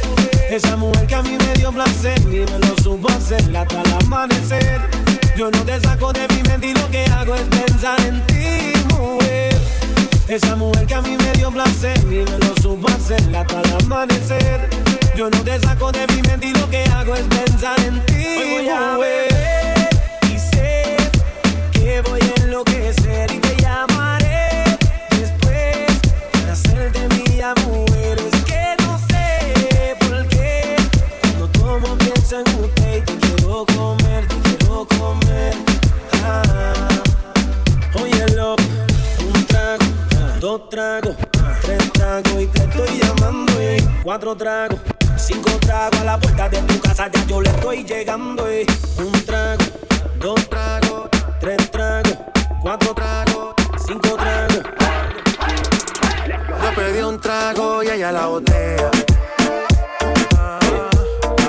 [0.49, 3.93] Esa mujer que a mí me dio placer y me lo supo hacer hasta el
[4.03, 5.10] amanecer.
[5.35, 8.73] Yo no te saco de mi mente y lo que hago es pensar en ti,
[8.93, 9.57] mujer.
[10.27, 13.71] Esa mujer que a mí me dio placer y me lo supo hacer hasta el
[13.83, 14.69] amanecer.
[15.15, 18.25] Yo no te saco de mi mente y lo que hago es pensar en ti.
[18.37, 19.89] Hoy voy a beber
[20.33, 20.97] y sé
[21.71, 24.77] que voy a enloquecer y te llamaré
[25.11, 25.87] después
[26.33, 28.19] para hacerte mía mujer.
[28.19, 30.75] Es que no sé por qué
[31.21, 34.27] cuando tomo pienso en usted y te quiero comer,
[34.97, 35.53] comer.
[36.23, 36.87] Ah.
[38.01, 38.55] Óyelo,
[39.33, 39.85] un trago,
[40.39, 41.15] dos tragos,
[41.61, 43.53] tres tragos y te estoy llamando.
[43.59, 43.77] eh.
[44.03, 44.79] Cuatro tragos,
[45.17, 48.47] cinco tragos a la puerta de tu casa ya yo le estoy llegando.
[48.47, 48.65] eh.
[48.97, 49.63] Un trago,
[50.19, 51.09] dos tragos,
[51.39, 52.17] tres tragos,
[52.61, 53.53] cuatro tragos,
[53.85, 54.61] cinco tragos.
[56.63, 58.89] Yo pedí un trago y ella la botella.
[60.37, 60.59] Ah,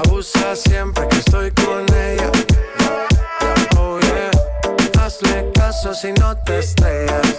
[0.05, 1.62] abusa siempre que estoy con
[6.45, 7.35] te estrellas.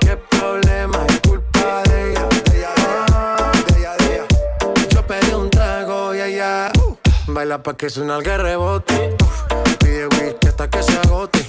[0.00, 2.28] Qué problema es culpa de ella.
[5.36, 6.96] Un trago y uh,
[7.28, 9.16] baila pa' que suena el rebote.
[9.78, 11.46] Pide whisky hasta que se agote.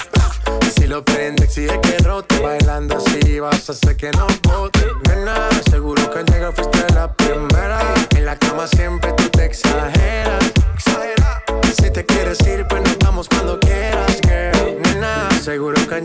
[0.75, 2.39] Si lo prende, exige que rote.
[2.39, 4.85] Bailando así vas a hacer que no bote.
[5.07, 7.79] Nena, seguro que al llegar fuiste la primera.
[8.15, 10.51] En la cama siempre tú te exageras.
[10.73, 11.43] Exagera.
[11.79, 12.65] Si te quieres ir,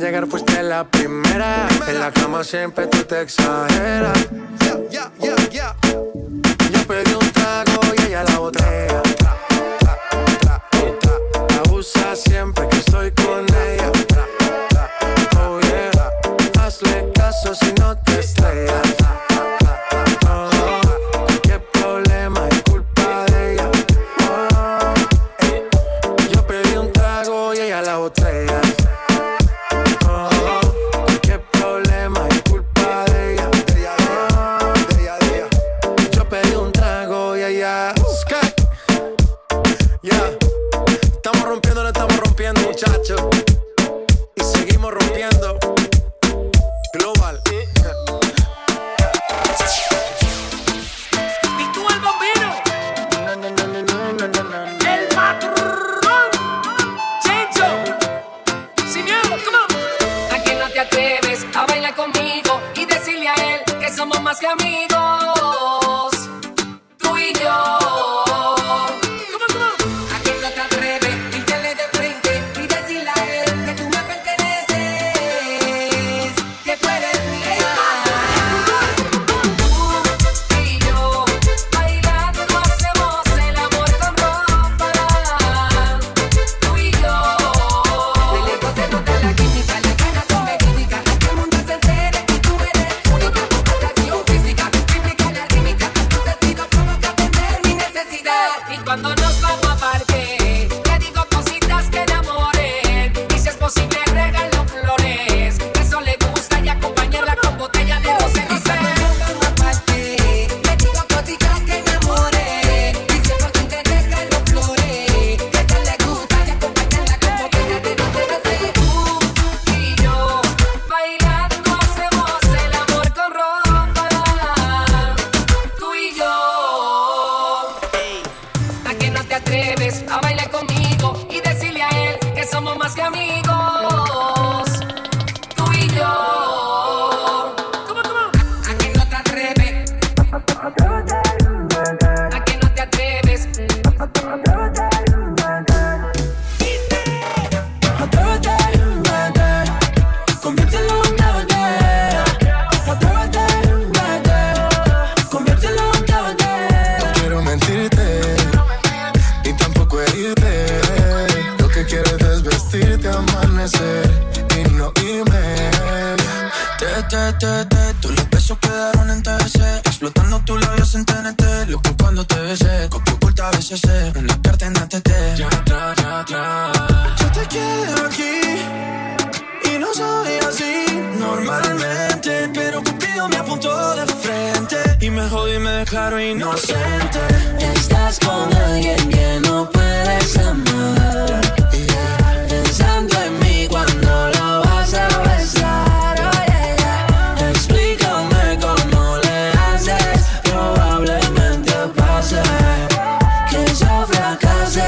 [0.06, 1.66] llegar fuiste la primera.
[1.88, 4.28] En la cama siempre tú te exageras.
[4.60, 5.35] Yeah, yeah, yeah,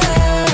[0.09, 0.48] love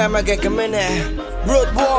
[0.00, 1.10] time I get in there.
[1.46, 1.89] Road boy.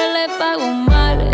[0.00, 1.30] Porque un hombre le pagó mal,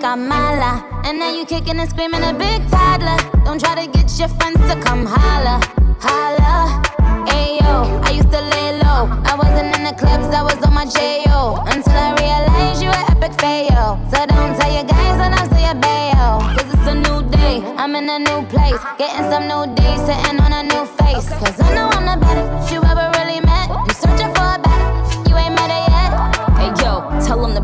[0.00, 0.84] una chica mala.
[1.04, 3.16] And now you kicking and screaming a big toddler.
[3.44, 5.60] Don't try to get your friends to come holla,
[6.00, 6.82] holla.
[7.26, 9.08] Ayo, I used to lay low.
[9.24, 11.64] I wasn't in the clubs, I was on my J.O.
[11.66, 13.98] Until I realized you were epic fail.
[14.10, 16.40] So don't tell your guys when I'm still your bayo.
[16.56, 18.80] Cause it's a new day, I'm in a new place.
[18.98, 21.28] Getting some new days, sitting on a new face.
[21.28, 22.49] Cause I know I'm the better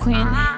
[0.00, 0.49] Queen.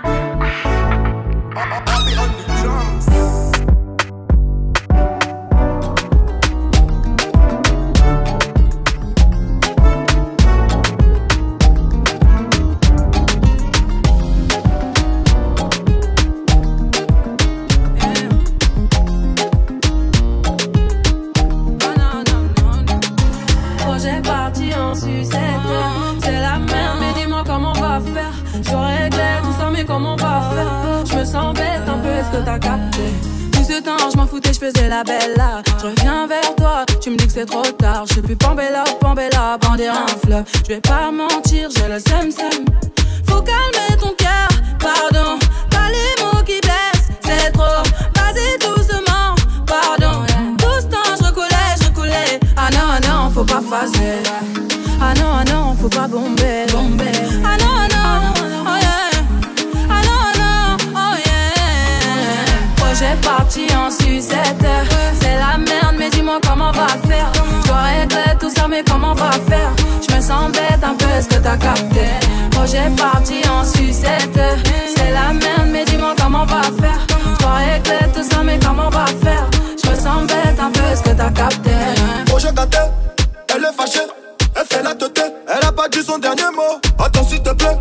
[84.63, 86.81] Elle fait la elle a pas dit son dernier mot.
[86.99, 87.77] Attends s'il te plaît,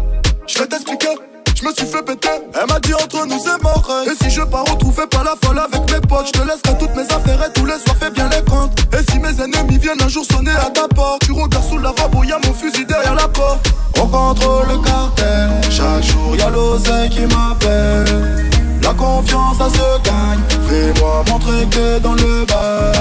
[0.48, 1.10] je vais t'expliquer.
[1.56, 2.30] Je me suis fait péter,
[2.60, 3.88] elle m'a dit entre nous c'est mort.
[4.08, 6.96] Et si je pars retrouver pas la folle avec mes potes, je te laisserai toutes
[6.96, 8.72] mes affaires et tous les soirs fais bien les comptes.
[8.94, 11.90] Et si mes ennemis viennent un jour sonner à ta porte, tu regardes sous la
[11.90, 13.68] lavabo, y'a mon fusil derrière la porte.
[13.98, 18.50] On contrôle le cartel, chaque jour y'a l'oseille qui m'appelle.
[18.82, 22.92] La confiance ça se gagne, fais-moi montrer que dans le bas.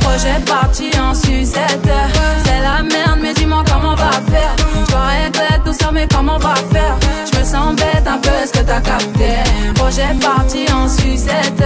[0.00, 2.41] Projet parti en sucette.
[5.92, 6.96] Mais comment on va faire?
[7.32, 9.36] Je me sens bête un peu, est-ce que t'as capté?
[9.74, 11.62] Projet parti en sucette.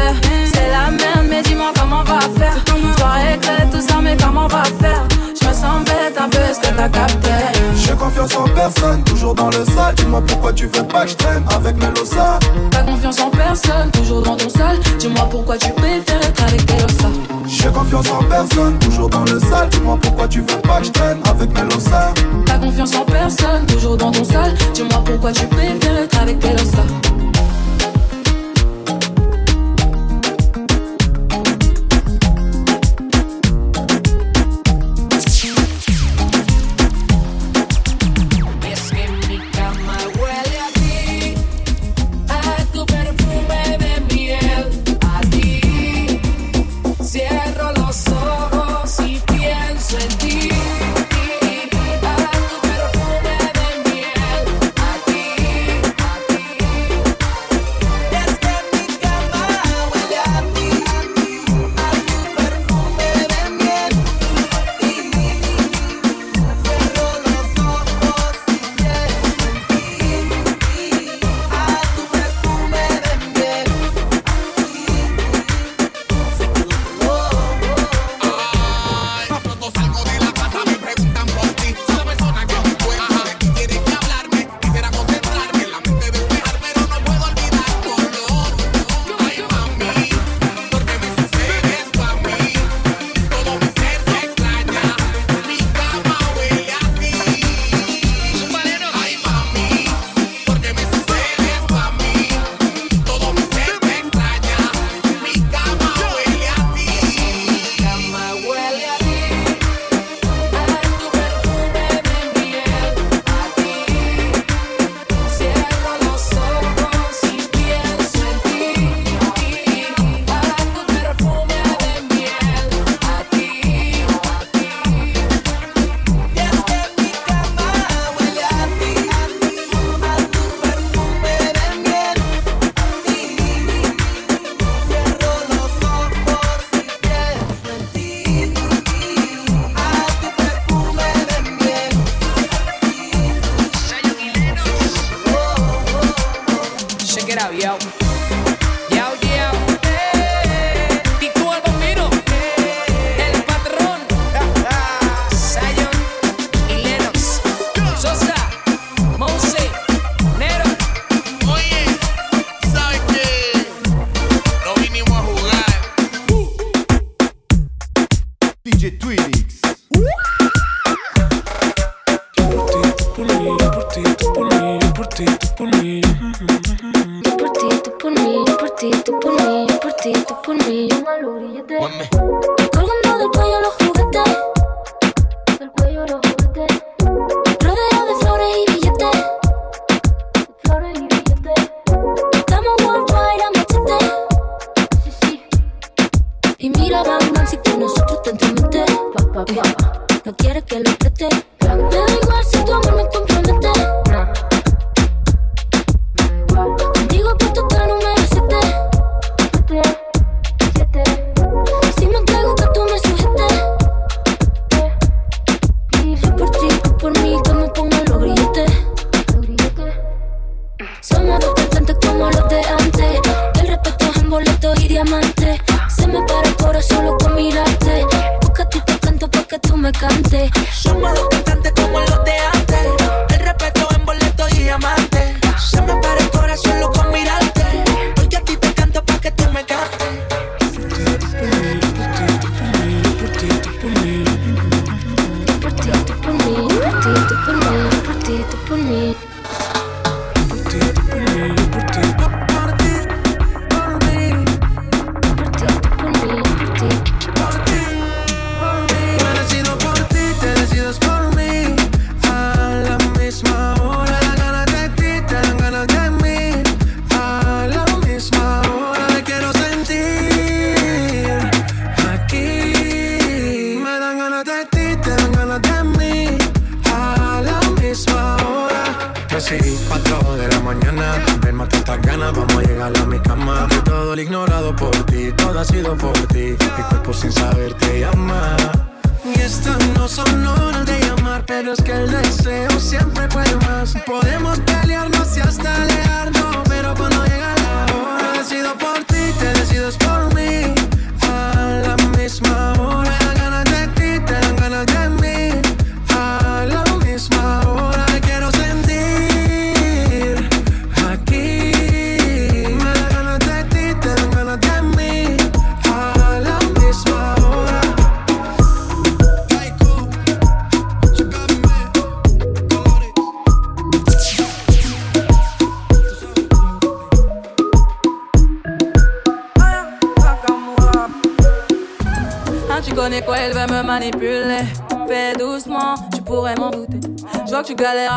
[0.53, 2.57] C'est la merde, mais dis-moi comment on va faire.
[2.67, 4.86] Je dois tout ça, mais comment on va faire?
[5.57, 7.31] s'embête un peu, ce que t'as capté?
[7.77, 9.95] J'ai confiance en personne, toujours dans le sale.
[9.97, 12.39] Dis-moi pourquoi tu veux pas que je traîne avec Melosa
[12.71, 14.79] T'as confiance en personne, toujours dans ton sale.
[14.99, 17.09] Dis-moi pourquoi tu préfères être avec Melosa
[17.47, 19.69] J'ai confiance en personne, toujours dans le sale.
[19.71, 22.13] Dis-moi pourquoi tu veux pas que je traîne avec Melosa
[22.45, 24.55] T'as confiance en personne, toujours dans ton sale.
[24.75, 26.85] Dis-moi pourquoi tu préfères être avec Melosa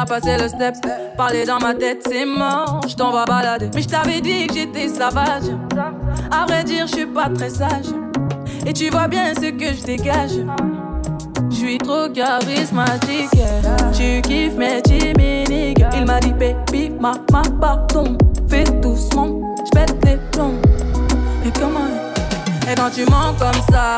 [0.10, 0.76] passer le step.
[1.16, 3.70] Parler dans ma tête, c'est mort, je t'en balader.
[3.76, 5.52] Mais je t'avais dit que j'étais sauvage.
[6.32, 7.86] À vrai dire, je suis pas très sage.
[8.66, 10.32] Et tu vois bien ce que je dégage.
[11.52, 13.30] Je suis trop charismatique.
[13.94, 15.84] Tu kiffes mes chimiques.
[15.96, 18.18] Il m'a dit, baby, ma, ma, pardon.
[18.48, 20.60] Fais doucement, je pète les plombs.
[21.46, 21.88] Et comment
[22.70, 23.98] Et quand tu mens comme ça,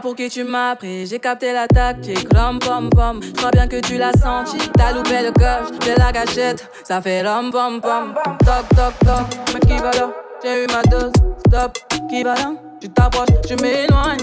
[0.00, 3.20] pour qui tu m'as pris, j'ai capté la tactique, rom pom pom.
[3.22, 7.00] Je crois bien que tu l'as senti, t'as loupé le coche de la gâchette, ça
[7.00, 8.14] fait rom pom pom.
[8.44, 10.10] Toc toc toc, mais qui va là?
[10.42, 11.12] J'ai eu ma dose,
[11.46, 12.52] stop, qui va là?
[12.80, 14.18] Tu t'approches, je m'éloigne.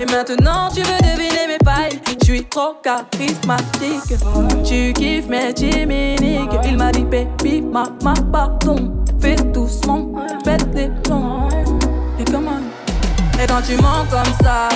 [0.00, 4.18] Et maintenant tu veux deviner mes failles, je suis trop charismatique.
[4.64, 8.92] Tu kiffes mes chimiques, il m'a dit baby, ma, ma, pardon.
[9.20, 10.12] Fais doucement,
[10.44, 11.48] pète les plombs.
[12.20, 12.60] Et comment?
[13.42, 14.68] Et quand tu mens comme ça,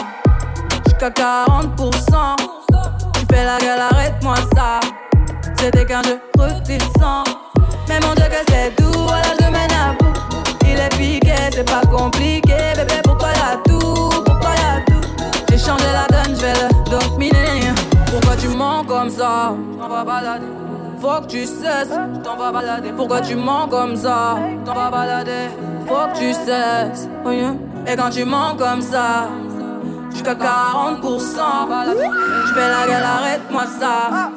[1.01, 2.37] jusqu'à 40%.
[3.15, 4.81] Tu fais la gueule, arrête-moi ça.
[5.57, 7.27] C'était qu'un jeu redescend.
[7.89, 10.13] Mais mon dieu, que c'est doux, voilà, je mène à bout.
[10.65, 12.55] Il est piqué, c'est pas compliqué.
[12.77, 15.25] Bébé, pourquoi y'a tout Pourquoi y'a tout?
[15.49, 17.73] J'ai changé la donne, je vais le dominer.
[18.07, 19.55] Pourquoi tu mens comme ça?
[19.73, 20.47] Je t'en vas balader.
[21.01, 22.93] Faut que tu cesses, t'en vas balader.
[22.95, 24.37] Pourquoi tu mens comme ça?
[24.65, 25.49] T'en balader.
[25.87, 27.09] Faut que tu cesses.
[27.27, 27.55] Yeah.
[27.87, 29.29] Et quand tu mens comme ça,
[30.21, 31.03] jusqu'à 40%.
[32.47, 34.31] Je fais la gueule, arrête-moi ça.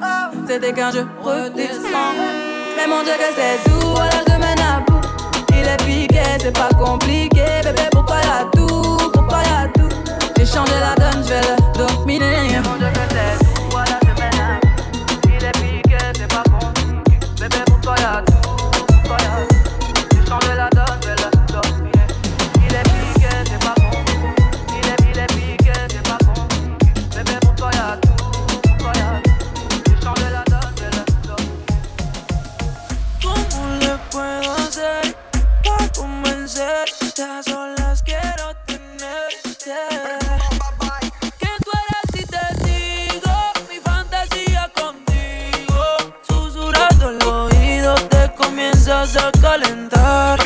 [0.47, 2.15] C'était qu'un jeu redescend.
[2.75, 5.01] Mais mon dieu, que c'est doux, voilà, je mène à bout.
[5.49, 7.43] Il est piqué, c'est pas compliqué.
[7.63, 9.89] Bébé, pourquoi y'a tout Pourquoi y'a tout
[10.37, 12.59] J'ai changé la donne, je vais le dominer.
[12.63, 13.42] Mon dieu, que c'est
[37.21, 39.75] A solas quiero tenerte.
[41.37, 43.31] Que tú eres y te digo
[43.69, 45.83] mi fantasía contigo.
[46.27, 50.42] Susurrando el oído te comienzas a calentar.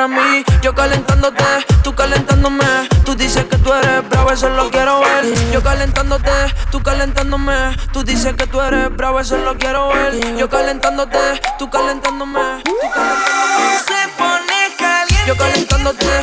[0.00, 0.44] Para mí.
[0.62, 1.44] Yo calentándote,
[1.82, 2.64] tú calentándome.
[3.04, 5.50] Tú dices que tú eres bravo, eso lo quiero ver.
[5.52, 6.30] Yo calentándote,
[6.70, 7.76] tú calentándome.
[7.92, 10.36] Tú dices que tú eres bravo, eso lo quiero ver.
[10.36, 11.18] Yo calentándote,
[11.58, 12.62] tú calentándome.
[12.64, 13.78] Tú calentándome.
[13.86, 15.26] Se pone caliente.
[15.26, 16.19] Yo calentándote,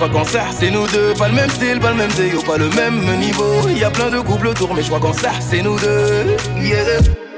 [0.00, 1.12] crois qu'en ça, c'est nous deux.
[1.14, 3.68] Pas le même style, pas le même zéo, pas le même niveau.
[3.68, 6.36] Y a plein de couples autour, mais je crois qu'en ça, c'est nous deux.
[6.58, 7.29] Yeah.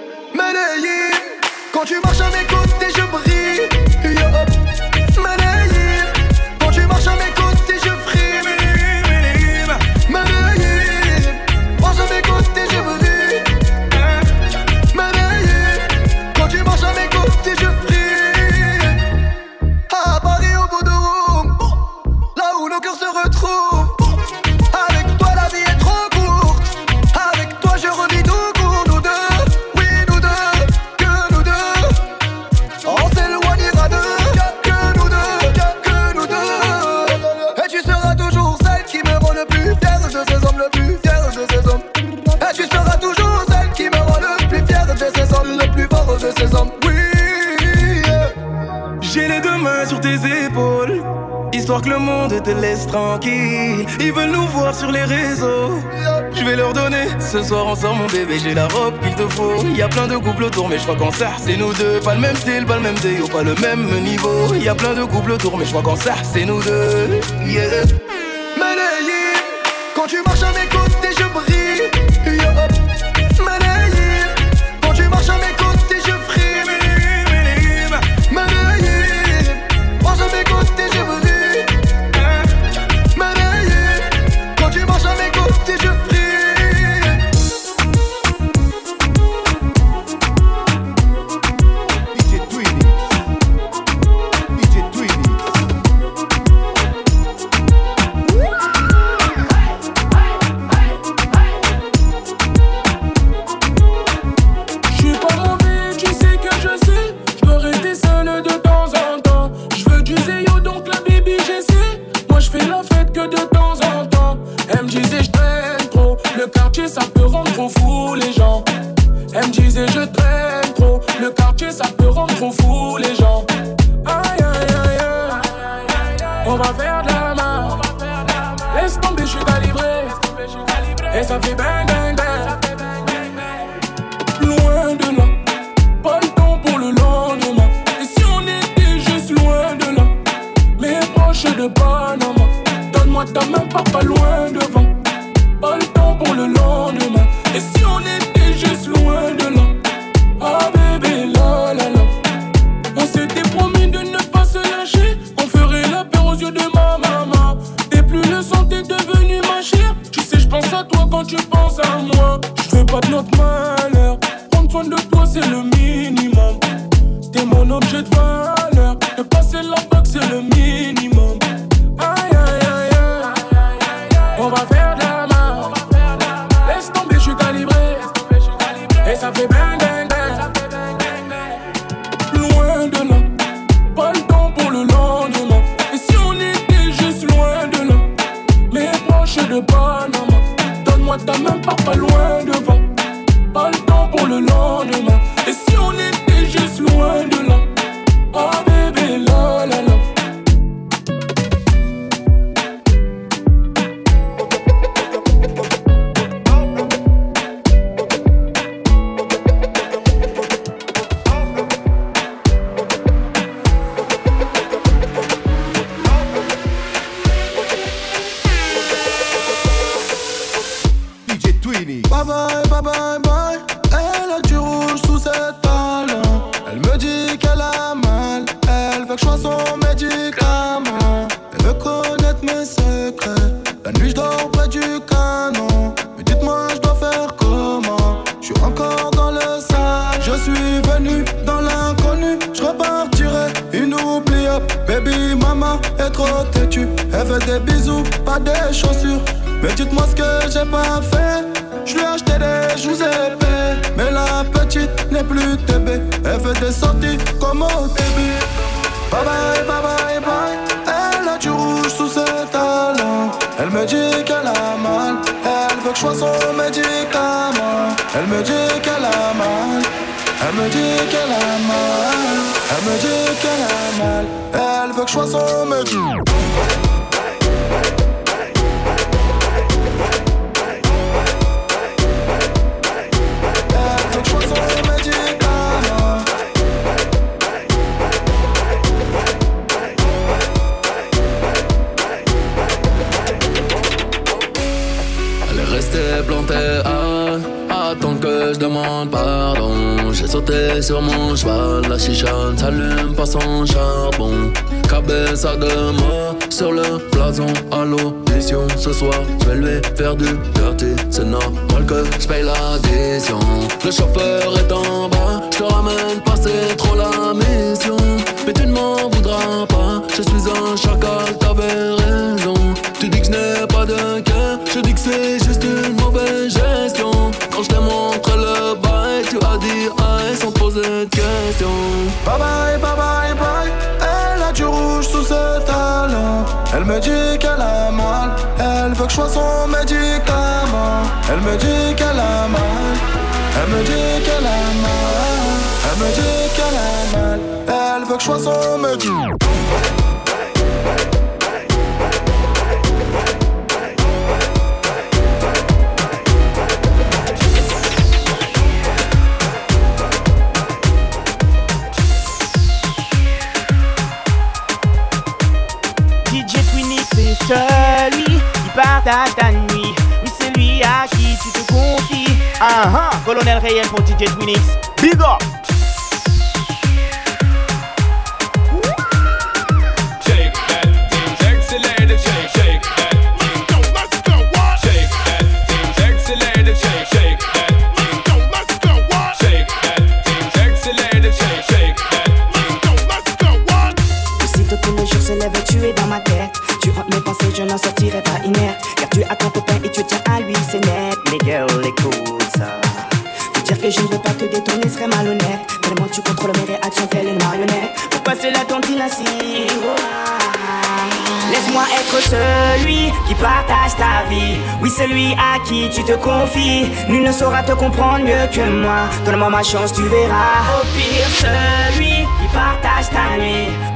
[60.83, 62.01] je crois qu'en ça, c'est nous deux.
[62.01, 64.53] Pas le même style, pas le même déo, pas le même niveau.
[64.55, 67.21] Y a plein de couples autour, mais je crois qu'en ça, c'est nous deux.
[67.47, 68.02] Yeah.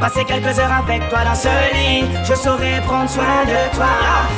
[0.01, 2.05] Passer quelques heures avec toi dans ce lit.
[2.23, 3.87] Je saurai prendre soin de toi.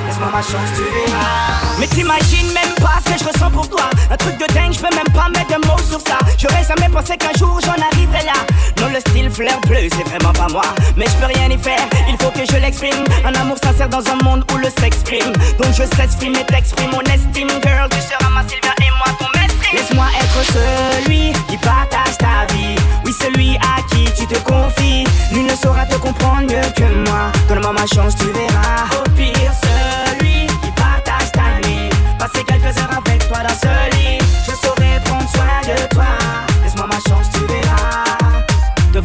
[0.07, 1.59] Laisse-moi ma chance, tu verras.
[1.81, 3.83] Mais t'imagines même pas ce que je ressens pour toi.
[4.11, 6.19] Un truc de dingue, je peux même pas mettre de mots sur ça.
[6.39, 8.39] J'aurais jamais pensé qu'un jour j'en arriverais là.
[8.81, 10.65] Non, le style fleur bleu, c'est vraiment pas moi.
[10.97, 13.05] Mais je peux rien y faire, il faut que je l'exprime.
[13.25, 15.33] Un amour sincère dans un monde où le sexe prime.
[15.59, 17.89] Donc je s'exprime et t'exprime mon estime, girl.
[17.91, 19.48] Tu seras ma Sylvia et moi ton mestre.
[19.73, 22.77] Laisse-moi être celui qui partage ta vie.
[23.05, 25.05] Oui, celui à qui tu te confies.
[25.33, 27.31] Nul ne saura te comprendre mieux que moi.
[27.49, 28.87] Donne-moi ma chance, tu verras.
[28.99, 31.91] Au pire, celui qui partage ta nuit.
[32.19, 34.28] Passer quelques heures avec toi dans ce lit.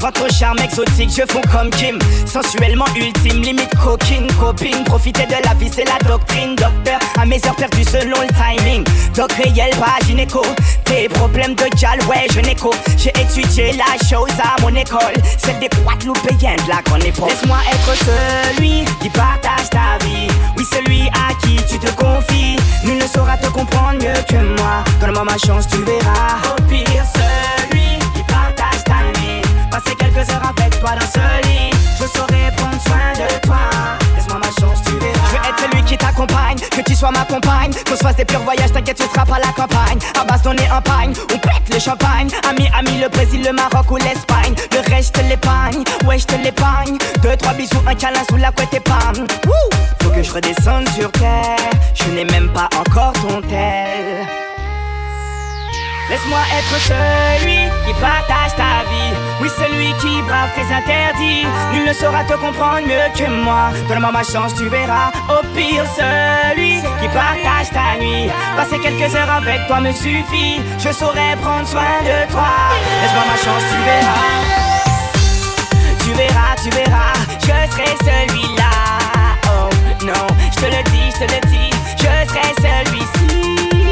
[0.03, 1.97] Votre charme exotique, je fonds comme Kim.
[2.25, 4.83] Sensuellement ultime, limite coquine, copine.
[4.83, 6.55] Profiter de la vie, c'est la doctrine.
[6.55, 8.83] Docteur, à mes heures perdues selon le timing.
[9.15, 10.41] Doc réel, pas gynéco.
[10.83, 12.71] Tes problèmes de gal, ouais, je n'écho.
[12.97, 15.15] J'ai étudié la chose à mon école.
[15.37, 17.29] Celle des Guadeloupéens de la grande époque.
[17.29, 20.27] Laisse-moi être celui qui partage ta vie.
[20.57, 22.57] Oui, celui à qui tu te confies.
[22.83, 24.83] Nul ne saura te comprendre mieux que moi.
[24.99, 26.41] Donne-moi ma chance, tu verras.
[26.51, 28.02] Au pire, celui
[29.83, 31.71] Passer quelques heures avec toi dans ce lit.
[31.99, 33.57] Je saurai prendre soin de toi.
[34.15, 35.13] Laisse-moi ma chance, tu verras.
[35.27, 37.71] Je veux être celui qui t'accompagne, que tu sois ma compagne.
[37.87, 39.99] Qu'on se fasse des purs voyages, t'inquiète, tu seras pas la campagne.
[40.19, 42.29] À bastonner en pagne, on pète le champagne.
[42.49, 44.55] Ami, ami, le Brésil, le Maroc ou l'Espagne.
[44.71, 46.97] Le reste, je te l'épargne, ouais, je te l'épargne.
[47.21, 49.25] Deux, trois bisous, un câlin sous la couette et pam.
[49.45, 49.51] Wouh
[50.01, 51.57] Faut que je redescende sur terre.
[51.95, 54.27] Je n'ai même pas encore ton tel.
[56.09, 58.62] Laisse-moi être celui qui partage ta.
[59.43, 61.45] Oui, celui qui brave tes interdits.
[61.73, 63.71] Nul ne saura te comprendre mieux que moi.
[63.89, 65.11] Donne-moi ma chance, tu verras.
[65.27, 68.31] Au pire, celui qui partage ta nuit.
[68.55, 70.61] Passer quelques heures avec toi me suffit.
[70.79, 72.53] Je saurai prendre soin de toi.
[73.01, 74.23] Laisse-moi ma chance, tu verras.
[76.05, 77.13] Tu verras, tu verras.
[77.41, 78.71] Je serai celui-là.
[79.47, 79.69] Oh
[80.05, 80.25] non,
[80.55, 81.71] je te le dis, je te le dis.
[81.97, 83.82] Je serai celui-ci.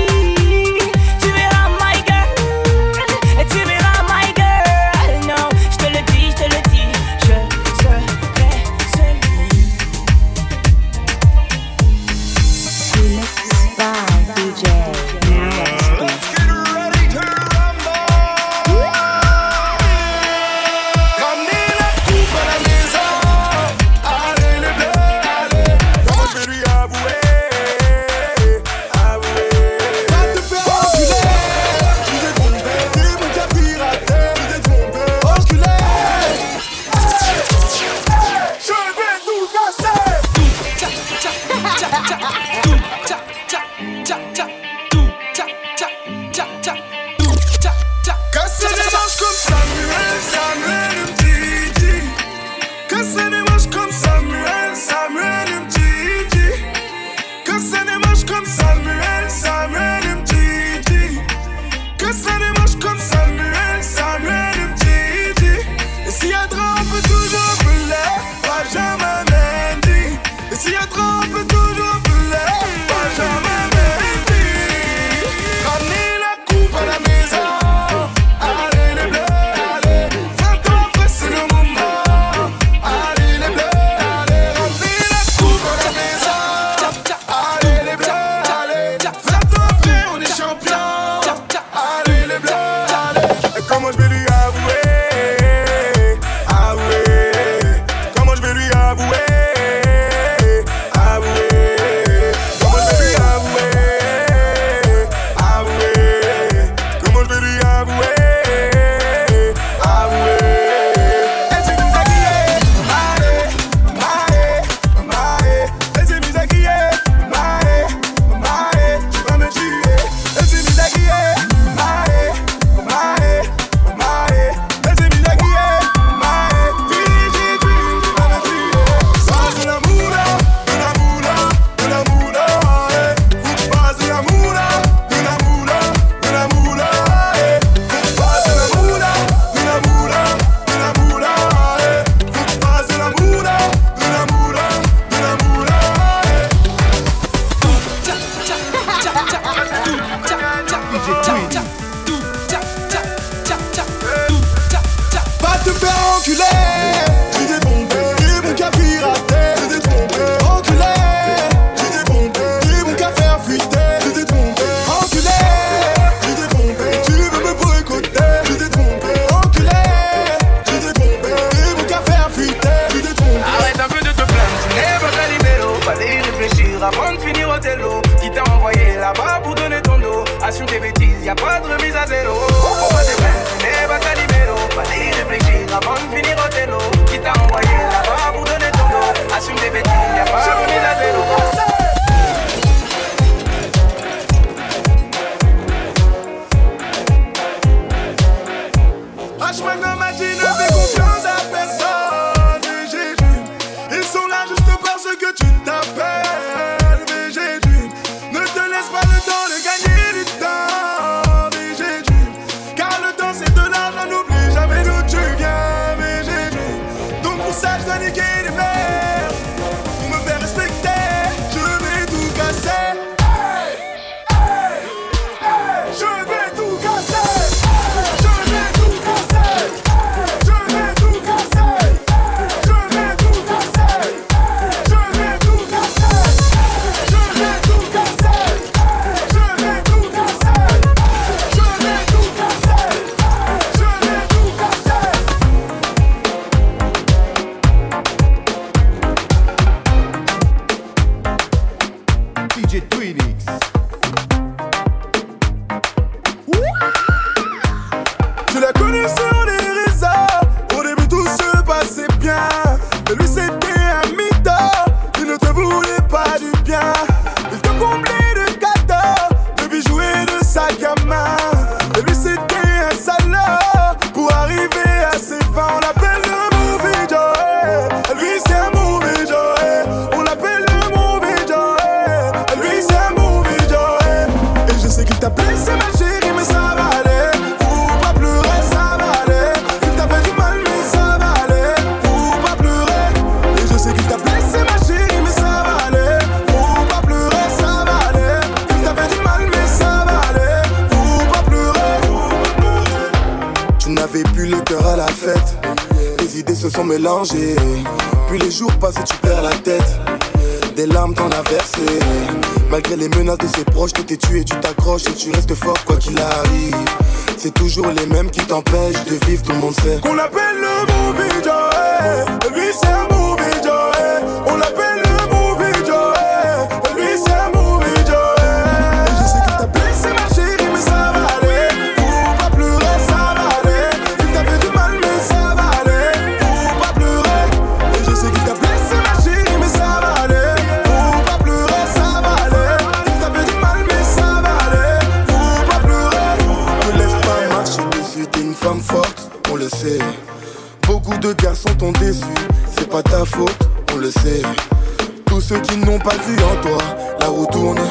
[355.52, 356.78] Ceux qui n'ont pas vu en toi,
[357.20, 357.82] la roue tourne,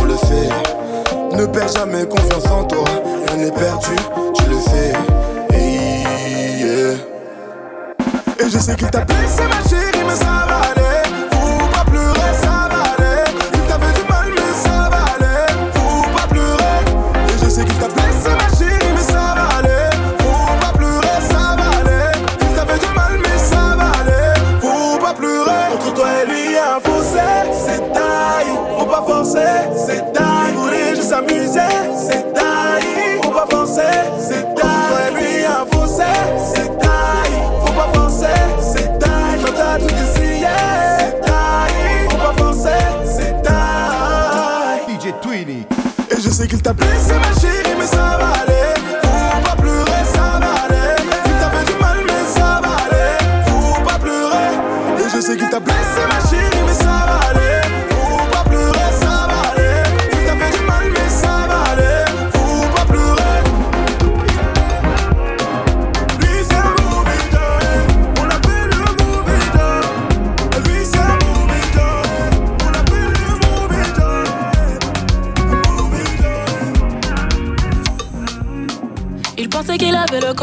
[0.00, 0.48] on le sait.
[1.36, 2.84] Ne perds jamais confiance en toi,
[3.28, 3.94] rien n'est perdu,
[4.34, 4.92] tu le sais.
[5.54, 6.02] Et,
[8.50, 9.83] je sais qu'il t'a blessé ma chérie,
[46.66, 47.53] Et je sais qu'il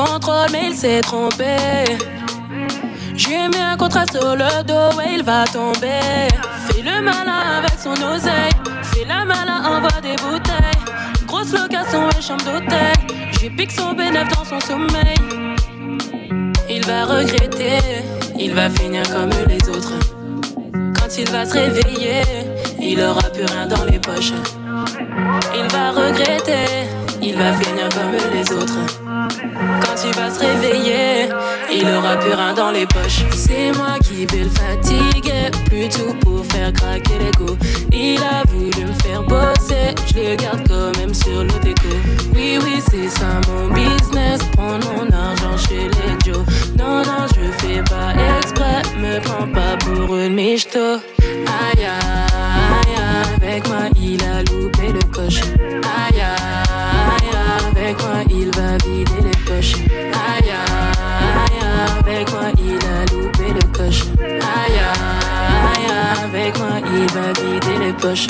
[0.05, 1.55] contrôle, mais il s'est trompé.
[3.15, 6.27] J'ai mis un contrat sur le dos et il va tomber.
[6.67, 8.55] Fais le malin avec son oseille.
[8.83, 10.81] Fais la malin, envoie des bouteilles.
[11.27, 12.93] Grosse location et chambre d'hôtel.
[13.39, 15.15] J'ai pique son bénéf dans son sommeil.
[16.69, 17.79] Il va regretter,
[18.39, 19.93] il va finir comme les autres.
[20.73, 22.21] Quand il va se réveiller,
[22.81, 24.33] il aura plus rien dans les poches.
[25.53, 26.87] Il va regretter,
[27.21, 29.00] il va finir comme les autres.
[30.01, 31.29] Quand il va se réveiller,
[31.71, 33.23] il aura plus rien dans les poches.
[33.35, 37.55] C'est moi qui vais le fatiguer, plus tout pour faire craquer l'ego.
[37.91, 41.89] Il a voulu me faire bosser, je le garde quand même sur le déco.
[42.33, 46.45] Oui, oui, c'est ça mon business, prendre mon argent chez les Joe.
[46.79, 50.79] Non, non, je fais pas exprès, me prends pas pour une michto.
[51.19, 52.10] Aïe, aïe,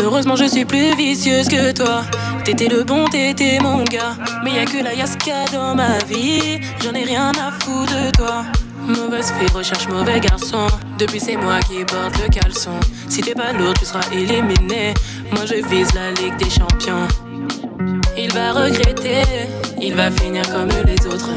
[0.02, 2.04] Heureusement je suis plus vicieuse que toi.
[2.44, 4.16] T'étais le bon, t'étais mon gars.
[4.44, 6.60] Mais y'a que la yaska dans ma vie.
[6.84, 8.44] J'en ai rien à foutre de toi.
[8.88, 10.68] Mauvaise fille recherche mauvais garçon.
[10.98, 12.80] Depuis c'est moi qui porte le caleçon.
[13.08, 14.94] Si t'es pas lourd, tu seras éliminé.
[15.32, 17.08] Moi je vise la Ligue des Champions.
[18.18, 19.24] Il va regretter,
[19.82, 21.30] il va finir comme les autres.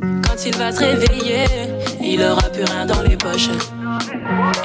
[0.00, 1.44] Quand il va se réveiller,
[2.02, 3.50] il aura plus rien dans les poches.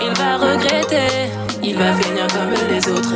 [0.02, 1.32] Il va regretter,
[1.64, 3.16] il va finir comme les autres.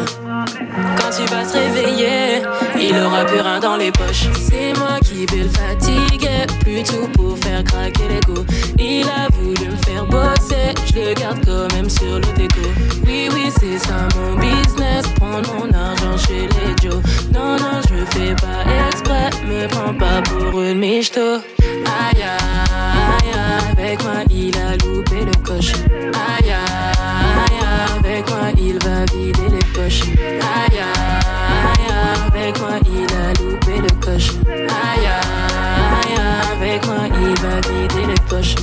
[0.98, 2.42] Quand il va se réveiller,
[2.80, 4.28] il aura plus rien dans les poches.
[4.34, 8.46] C'est moi qui vais le fatiguer, plus tout pour faire craquer l'ego.
[8.78, 12.62] Il a voulu me faire bosser, je le garde quand même sur le déco.
[13.06, 17.02] Oui, oui, c'est ça mon business, prendre mon argent chez les Joe.
[17.34, 21.40] Non, non, je fais pas exprès, me prends pas pour une michto.
[21.62, 23.32] Aïe, aïe,
[23.72, 25.74] avec moi il a loupé le coche.
[25.94, 26.12] Aïe,
[26.42, 26.45] aïe,
[29.14, 30.02] vider les poches.
[30.02, 31.88] Aïe, aïe,
[32.28, 34.32] avec moi il a loupé le coche.
[34.48, 36.18] Aïe, aïe,
[36.54, 38.56] avec moi il va vider les poches.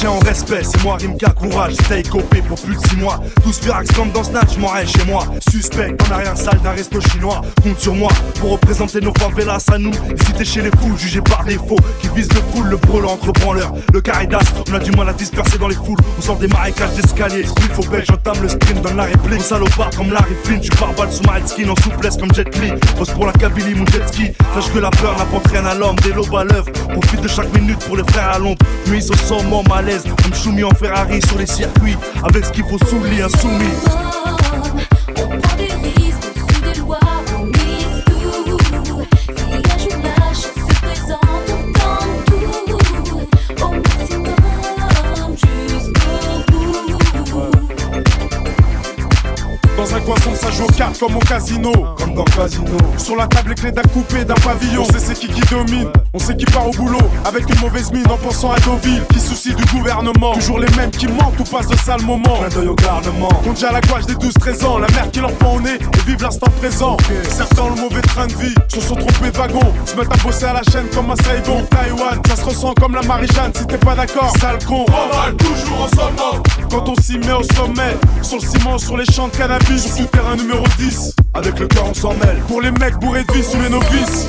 [0.00, 2.96] Je te tiens en respect, c'est moi Rimka Courage, j'étais copé pour plus de 6
[2.98, 3.18] mois.
[3.42, 5.24] Tous Firax comme dans Snatch, m'en chez moi.
[5.50, 7.40] Suspect, en arrière salle d'un resto chinois.
[7.64, 9.90] Compte sur moi pour représenter nos favelas à nous.
[10.38, 11.76] T'es chez les foules, jugés par défaut.
[12.00, 13.72] Qui visent le foule, le brûlant entre branleurs.
[13.92, 14.38] Le caridas,
[14.70, 15.98] on a du mal à disperser dans les foules.
[16.16, 17.44] On sort des marécages d'escalier.
[17.44, 19.40] Il faut belle, j'entame le sprint, donne la réplique.
[19.40, 22.56] On salopard comme Larry Flynn, tu pars balle sous ma skin en souplesse comme Jet
[22.60, 22.70] Li.
[22.96, 24.30] Pose pour la Kabylie, mon jet ski.
[24.54, 26.70] Sache que la peur n'apporte rien à l'homme, des lobes à l'œuvre.
[26.88, 28.64] Profite de chaque minute pour les frères à l'ombre.
[28.86, 30.04] Nuit au sommet, malaise.
[30.22, 31.96] Comme Choumi en Ferrari sur les circuits.
[32.22, 34.99] Avec ce qu'il faut sous insoumis.
[49.90, 51.72] Dans un coin ça joue aux cartes comme au casino.
[51.98, 52.76] Comme dans le casino.
[52.96, 54.82] Sur la table, les clés d'un coupé, d'un pavillon.
[54.82, 56.98] On sait c'est qui qui domine, on sait qui part au boulot.
[57.24, 60.32] Avec une mauvaise mine en pensant à Deauville, qui soucie du gouvernement.
[60.34, 62.38] Toujours les mêmes qui mentent ou passent de sales moments.
[62.38, 63.28] Plein d'œil au garnement.
[63.42, 66.00] Conduit à la gouache des 12-13 ans, la mère qui leur pend au nez et
[66.06, 66.96] vive l'instant présent.
[67.28, 69.72] Certains ont le mauvais train de vie, se sont trompés wagon.
[69.86, 71.66] Se mettent à bosser à la chaîne comme un Saigon.
[71.68, 74.32] Taïwan, ça se ressent comme la Marie-Jeanne si t'es pas d'accord.
[74.40, 74.84] Sale con.
[74.86, 76.42] On va toujours au sommet.
[76.70, 80.02] Quand on s'y met au sommet, sur le ciment, sur les champs de cannabis musique
[80.02, 81.14] du terrain numéro 10.
[81.34, 82.38] Avec le cœur, on s'en mêle.
[82.48, 84.28] Pour les mecs bourrés de vie sous les novices.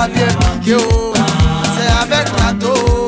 [0.00, 0.26] Ça peut pas bien
[0.60, 0.76] piquer.
[0.78, 1.12] Oh.
[1.76, 2.74] C'est avec plateau.
[2.88, 2.99] oh.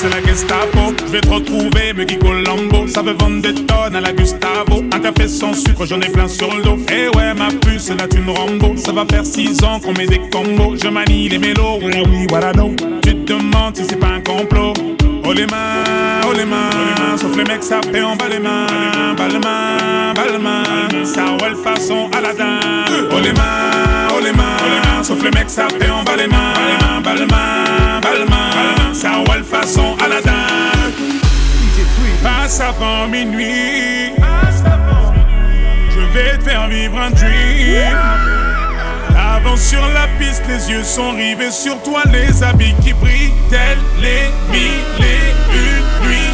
[0.00, 0.94] C'est la Gestapo.
[1.06, 2.86] Je vais te retrouver, me Lambo.
[2.86, 4.82] Ça veut vendre des tonnes à la Gustavo.
[4.92, 6.78] Un café sans sucre, j'en ai plein sur le dos.
[6.90, 8.76] Eh ouais, ma puce, là tu me Rambo.
[8.76, 10.76] Ça va faire 6 ans qu'on met des combos.
[10.82, 12.74] Je manie les mélos, voilà oui, voilà non.
[13.02, 14.72] Tu te demandes si c'est pas un complot.
[15.24, 17.16] Oh les mains, oh les mains.
[17.16, 17.60] Sauf les mecs,
[17.92, 18.66] paie en bas les mains.
[19.18, 21.04] Bas les mains.
[21.04, 22.60] Ça ouais, façon Aladdin.
[23.12, 25.02] Oh les mains, oh les mains.
[25.02, 26.54] Sauf les mecs, paie en bas les mains.
[27.18, 27.69] Les mains,
[29.00, 30.30] Ça ouais, façon Aladdin.
[32.22, 34.12] Passe avant minuit.
[35.88, 37.96] Je vais te faire vivre un dream.
[39.16, 43.78] Avance sur la piste, les yeux sont rivés sur toi, les habits qui brillent, tels
[44.02, 46.29] les mille et une nuits.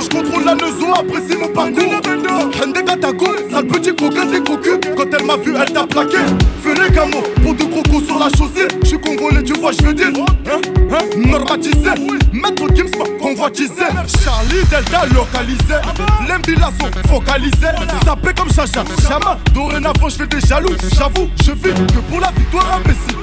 [0.00, 2.00] Je contrôle la leçon, apprécie mon parcours.
[2.62, 4.78] Hende Katako, sale petit coquin des cocus.
[4.96, 6.18] Quand elle m'a vu, elle t'a plaqué.
[6.62, 8.68] Fais les gamos pour deux crocos sur la chaussée.
[8.82, 10.08] Je suis congolais, tu vois, je veux dire.
[10.08, 10.60] Hein,
[10.92, 11.90] hein, normatisé.
[12.32, 13.84] Maître Gims m'a convoitisé.
[14.22, 15.80] Charlie Delta localisé.
[16.28, 17.74] L'embila sont focalisés.
[18.04, 19.38] Sapé comme Chacha, Chama.
[19.52, 20.76] Dorénavant, je fais des jaloux.
[20.96, 23.18] J'avoue, je vis que pour la victoire imbécile.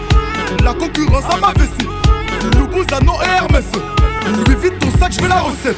[0.63, 1.87] La concurrence à ma vessie.
[2.57, 3.65] Loubouzanon et Hermès.
[4.45, 5.77] Lui vite ton sac, je fais la recette.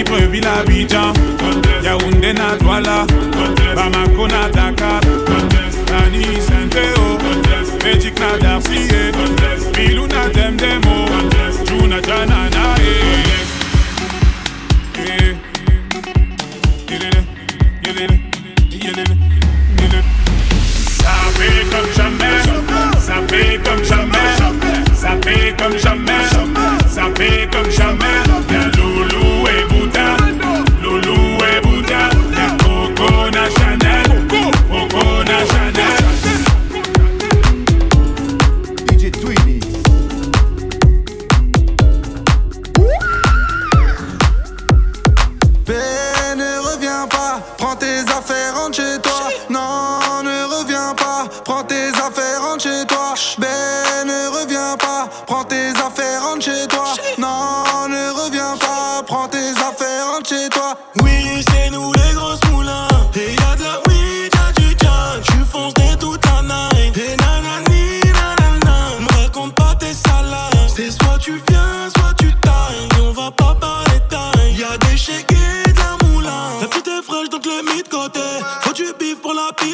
[0.00, 1.12] Libreville Abidjan,
[1.84, 3.06] Yaoundé na Douala,
[3.76, 5.00] Bamako na Dakar,
[5.84, 7.18] Tani Saint-Théo,
[7.84, 8.88] Magic na Darcy,
[9.74, 11.04] Bilou na Demdemo,
[11.66, 11.98] Juna
[18.72, 19.16] yelele.
[20.98, 22.40] Ça fait comme jamais,
[22.98, 24.36] ça fait comme jamais,
[24.94, 25.99] ça fait comme jamais,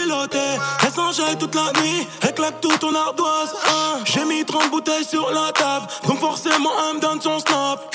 [0.08, 3.54] Elle s'enjaille toute la nuit, elle claque tout ton ardoise.
[3.66, 3.98] Hein.
[4.04, 7.90] J'ai mis 30 bouteilles sur la table, donc forcément elle me donne son snap.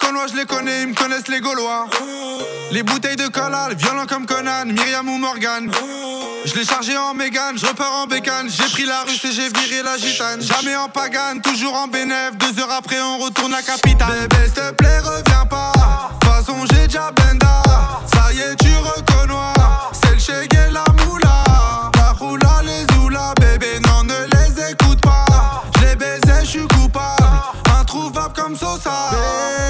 [0.00, 1.86] je les connais, ils me connaissent les Gaulois.
[2.70, 5.70] Les bouteilles de Calal, violents comme Conan, Myriam ou Morgan.
[6.44, 8.48] Je l'ai chargé en mégane, je repars en bécane.
[8.48, 10.40] J'ai pris la russe et j'ai viré la gitane.
[10.40, 12.36] Jamais en pagane, toujours en bénéf.
[12.36, 14.08] Deux heures après, on retourne la capitale.
[14.28, 15.72] Bébé, s'il te plaît, reviens pas.
[16.20, 17.62] De façon, j'ai déjà benda.
[18.12, 19.54] Ça y est, tu reconnois.
[19.92, 21.44] C'est le chèque et la moula.
[21.96, 25.64] La roula, les oula, bébé, non, ne les écoute pas.
[25.76, 27.63] Je les baisais, je suis coupable
[27.94, 28.90] introuvable comme Sosa.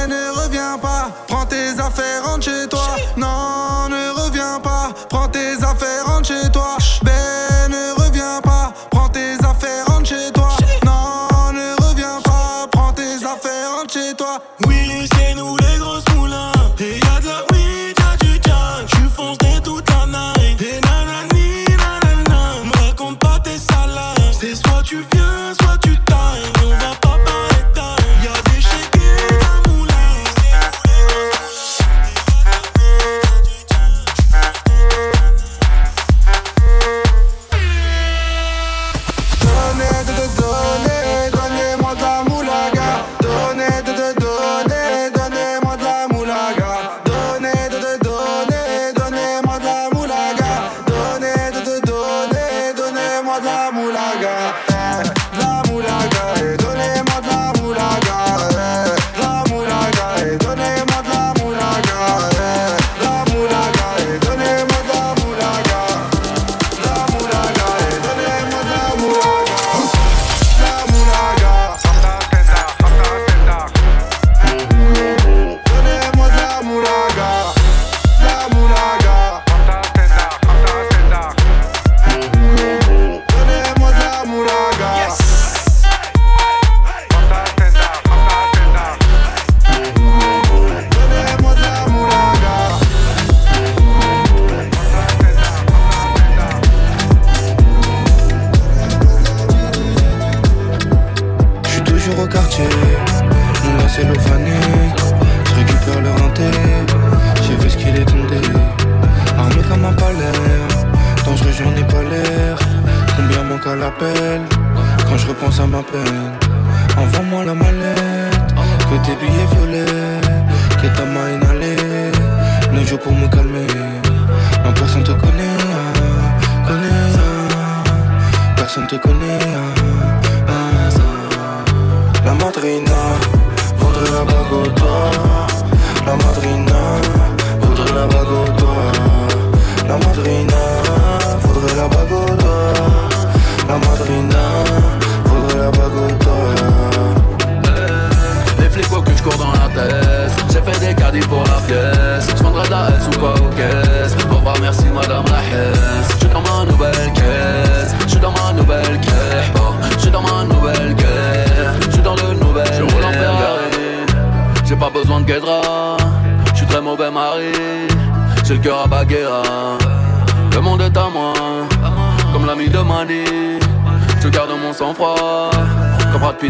[0.03, 2.97] Et ne reviens pas, prends tes affaires, rentre chez toi.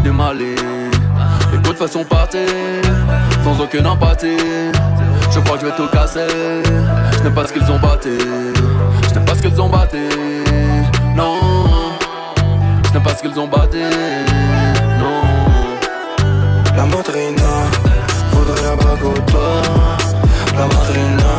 [0.04, 0.54] de.
[1.52, 2.40] Les coups façon partir,
[3.42, 4.36] sans aucune empathie.
[5.30, 6.20] Je crois que je vais tout casser.
[7.12, 8.10] Je n'aime pas ce qu'ils ont batté.
[9.08, 9.98] Je n'aime pas ce qu'ils ont batté.
[11.16, 11.38] Non,
[12.86, 13.82] je n'aime pas ce qu'ils ont batté.
[15.00, 15.22] Non,
[16.76, 17.50] la madrina
[18.32, 19.14] voudrait la bague au.
[20.56, 21.32] La madrina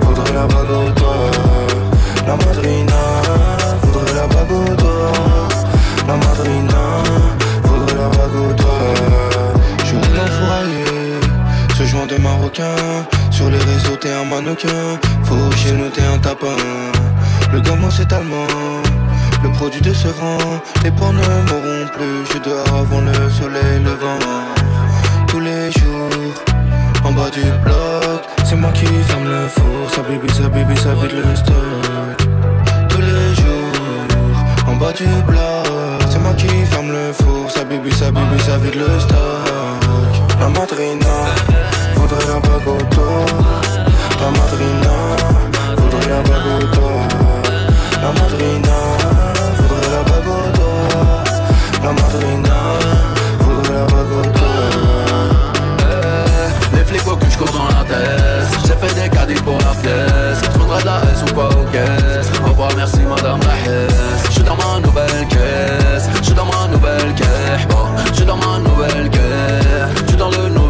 [0.00, 2.26] voudrait la bague au.
[2.26, 3.11] La madrina.
[12.18, 14.98] de Sur les réseaux, t'es un mannequin.
[15.24, 16.56] Faut chez nous, t'es un tapin.
[17.52, 18.46] Le gamin, c'est allemand.
[19.42, 20.38] Le produit de ce rang
[20.84, 22.32] les porcs ne mourront plus.
[22.32, 24.18] Je dehors avant le soleil levant.
[25.26, 26.10] Tous les jours,
[27.04, 29.90] en bas du bloc, c'est moi qui ferme le four.
[29.94, 32.28] Ça bibi, ça bibi, ça vide le stock.
[32.88, 37.50] Tous les jours, en bas du bloc, c'est moi qui ferme le four.
[37.50, 39.61] Ça bibi, ça bibi, ça vide le stock.
[40.42, 41.06] La madrina
[41.94, 43.06] voudrait un bagoto
[44.18, 44.94] La madrina
[45.76, 46.86] voudrait un bagoto
[48.02, 48.76] La madrina
[49.56, 50.68] voudrait un bagoto
[51.84, 52.56] La madrina
[53.38, 54.50] voudrait un bagoto
[56.74, 58.48] Les flics au cul, j'cours dans la tête.
[58.66, 60.40] J'ai fait des caddies pour la pièce.
[60.58, 64.42] Faudrait de la haine ou pas aux caisses Au revoir, merci madame la hesse J'suis
[64.42, 66.08] dans ma nouvelle caisse.
[66.20, 67.68] J'suis dans ma nouvelle caisse.
[67.70, 70.61] Oh, J'suis dans ma nouvelle caisse dans le nom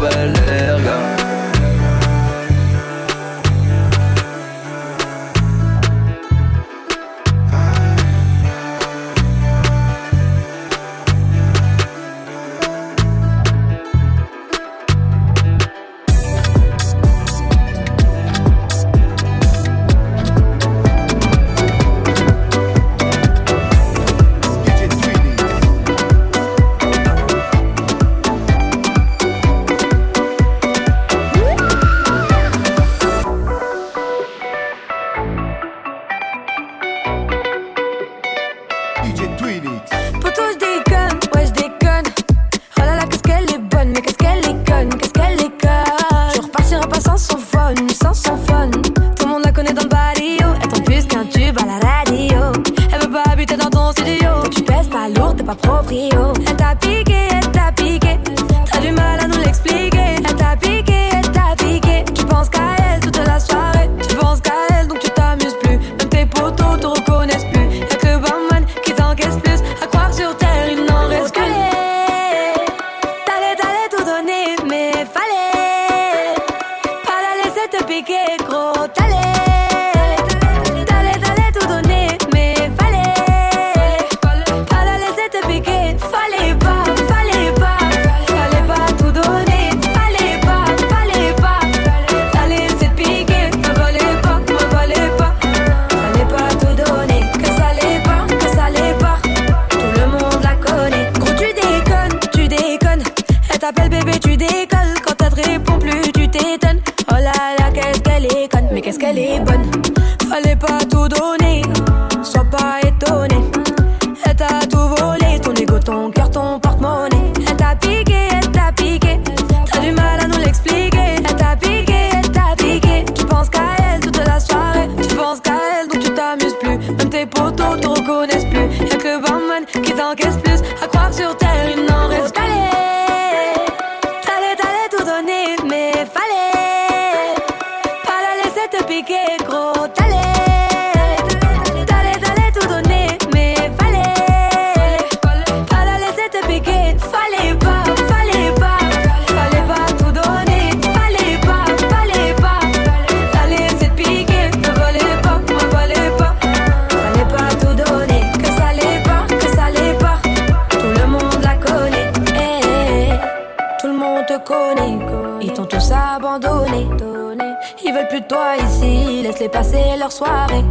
[169.53, 170.65] passer leur soirée.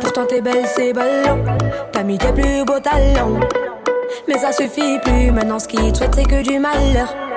[0.00, 1.44] Pourtant t'es belle, c'est ballon.
[1.92, 3.40] T'as mis tes plus beaux talents.
[4.26, 7.27] Mais ça suffit plus, maintenant ce qu'ils te souhaitent c'est que du malheur.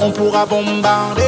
[0.00, 1.22] on pourra bombarder.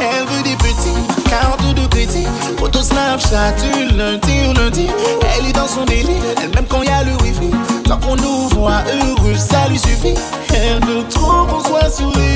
[0.00, 2.26] Elle veut des petits, cartes de crédit.
[2.58, 4.88] Photo Snapchat, du lundi au lundi.
[5.36, 7.50] Elle est dans son délire, elle même quand il y a le wifi.
[7.84, 10.14] Tant qu'on nous voit heureux, ça lui suffit.
[10.54, 12.33] Elle veut trop qu'on soit sourire.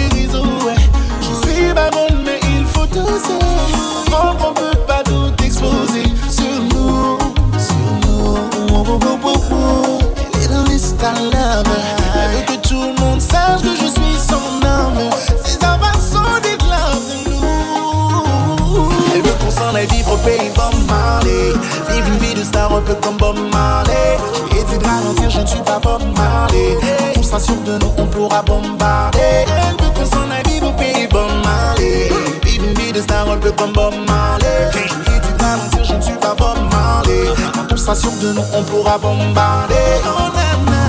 [22.89, 24.17] peu comme Bob Marley.
[24.53, 26.79] Et dit de ralentir, je ne suis pas Bob Marley.
[27.17, 29.45] On sera sûr de nous, on pourra bombarder.
[29.47, 32.09] Elle veut qu'on s'en aille vivre au pays Bob Marley.
[32.43, 34.71] Vive une vie de star, un peu comme Bob Marley.
[34.75, 37.25] Et dit de ralentir, je ne suis pas Bob Marley.
[37.71, 39.75] On sera sûr de nous, on pourra bombarder.
[40.07, 40.83] Oh, na, na.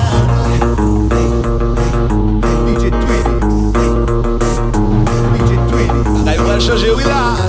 [2.66, 2.84] DJ
[5.36, 7.39] DJ Twitty Allez, ah, on va le changer, oui là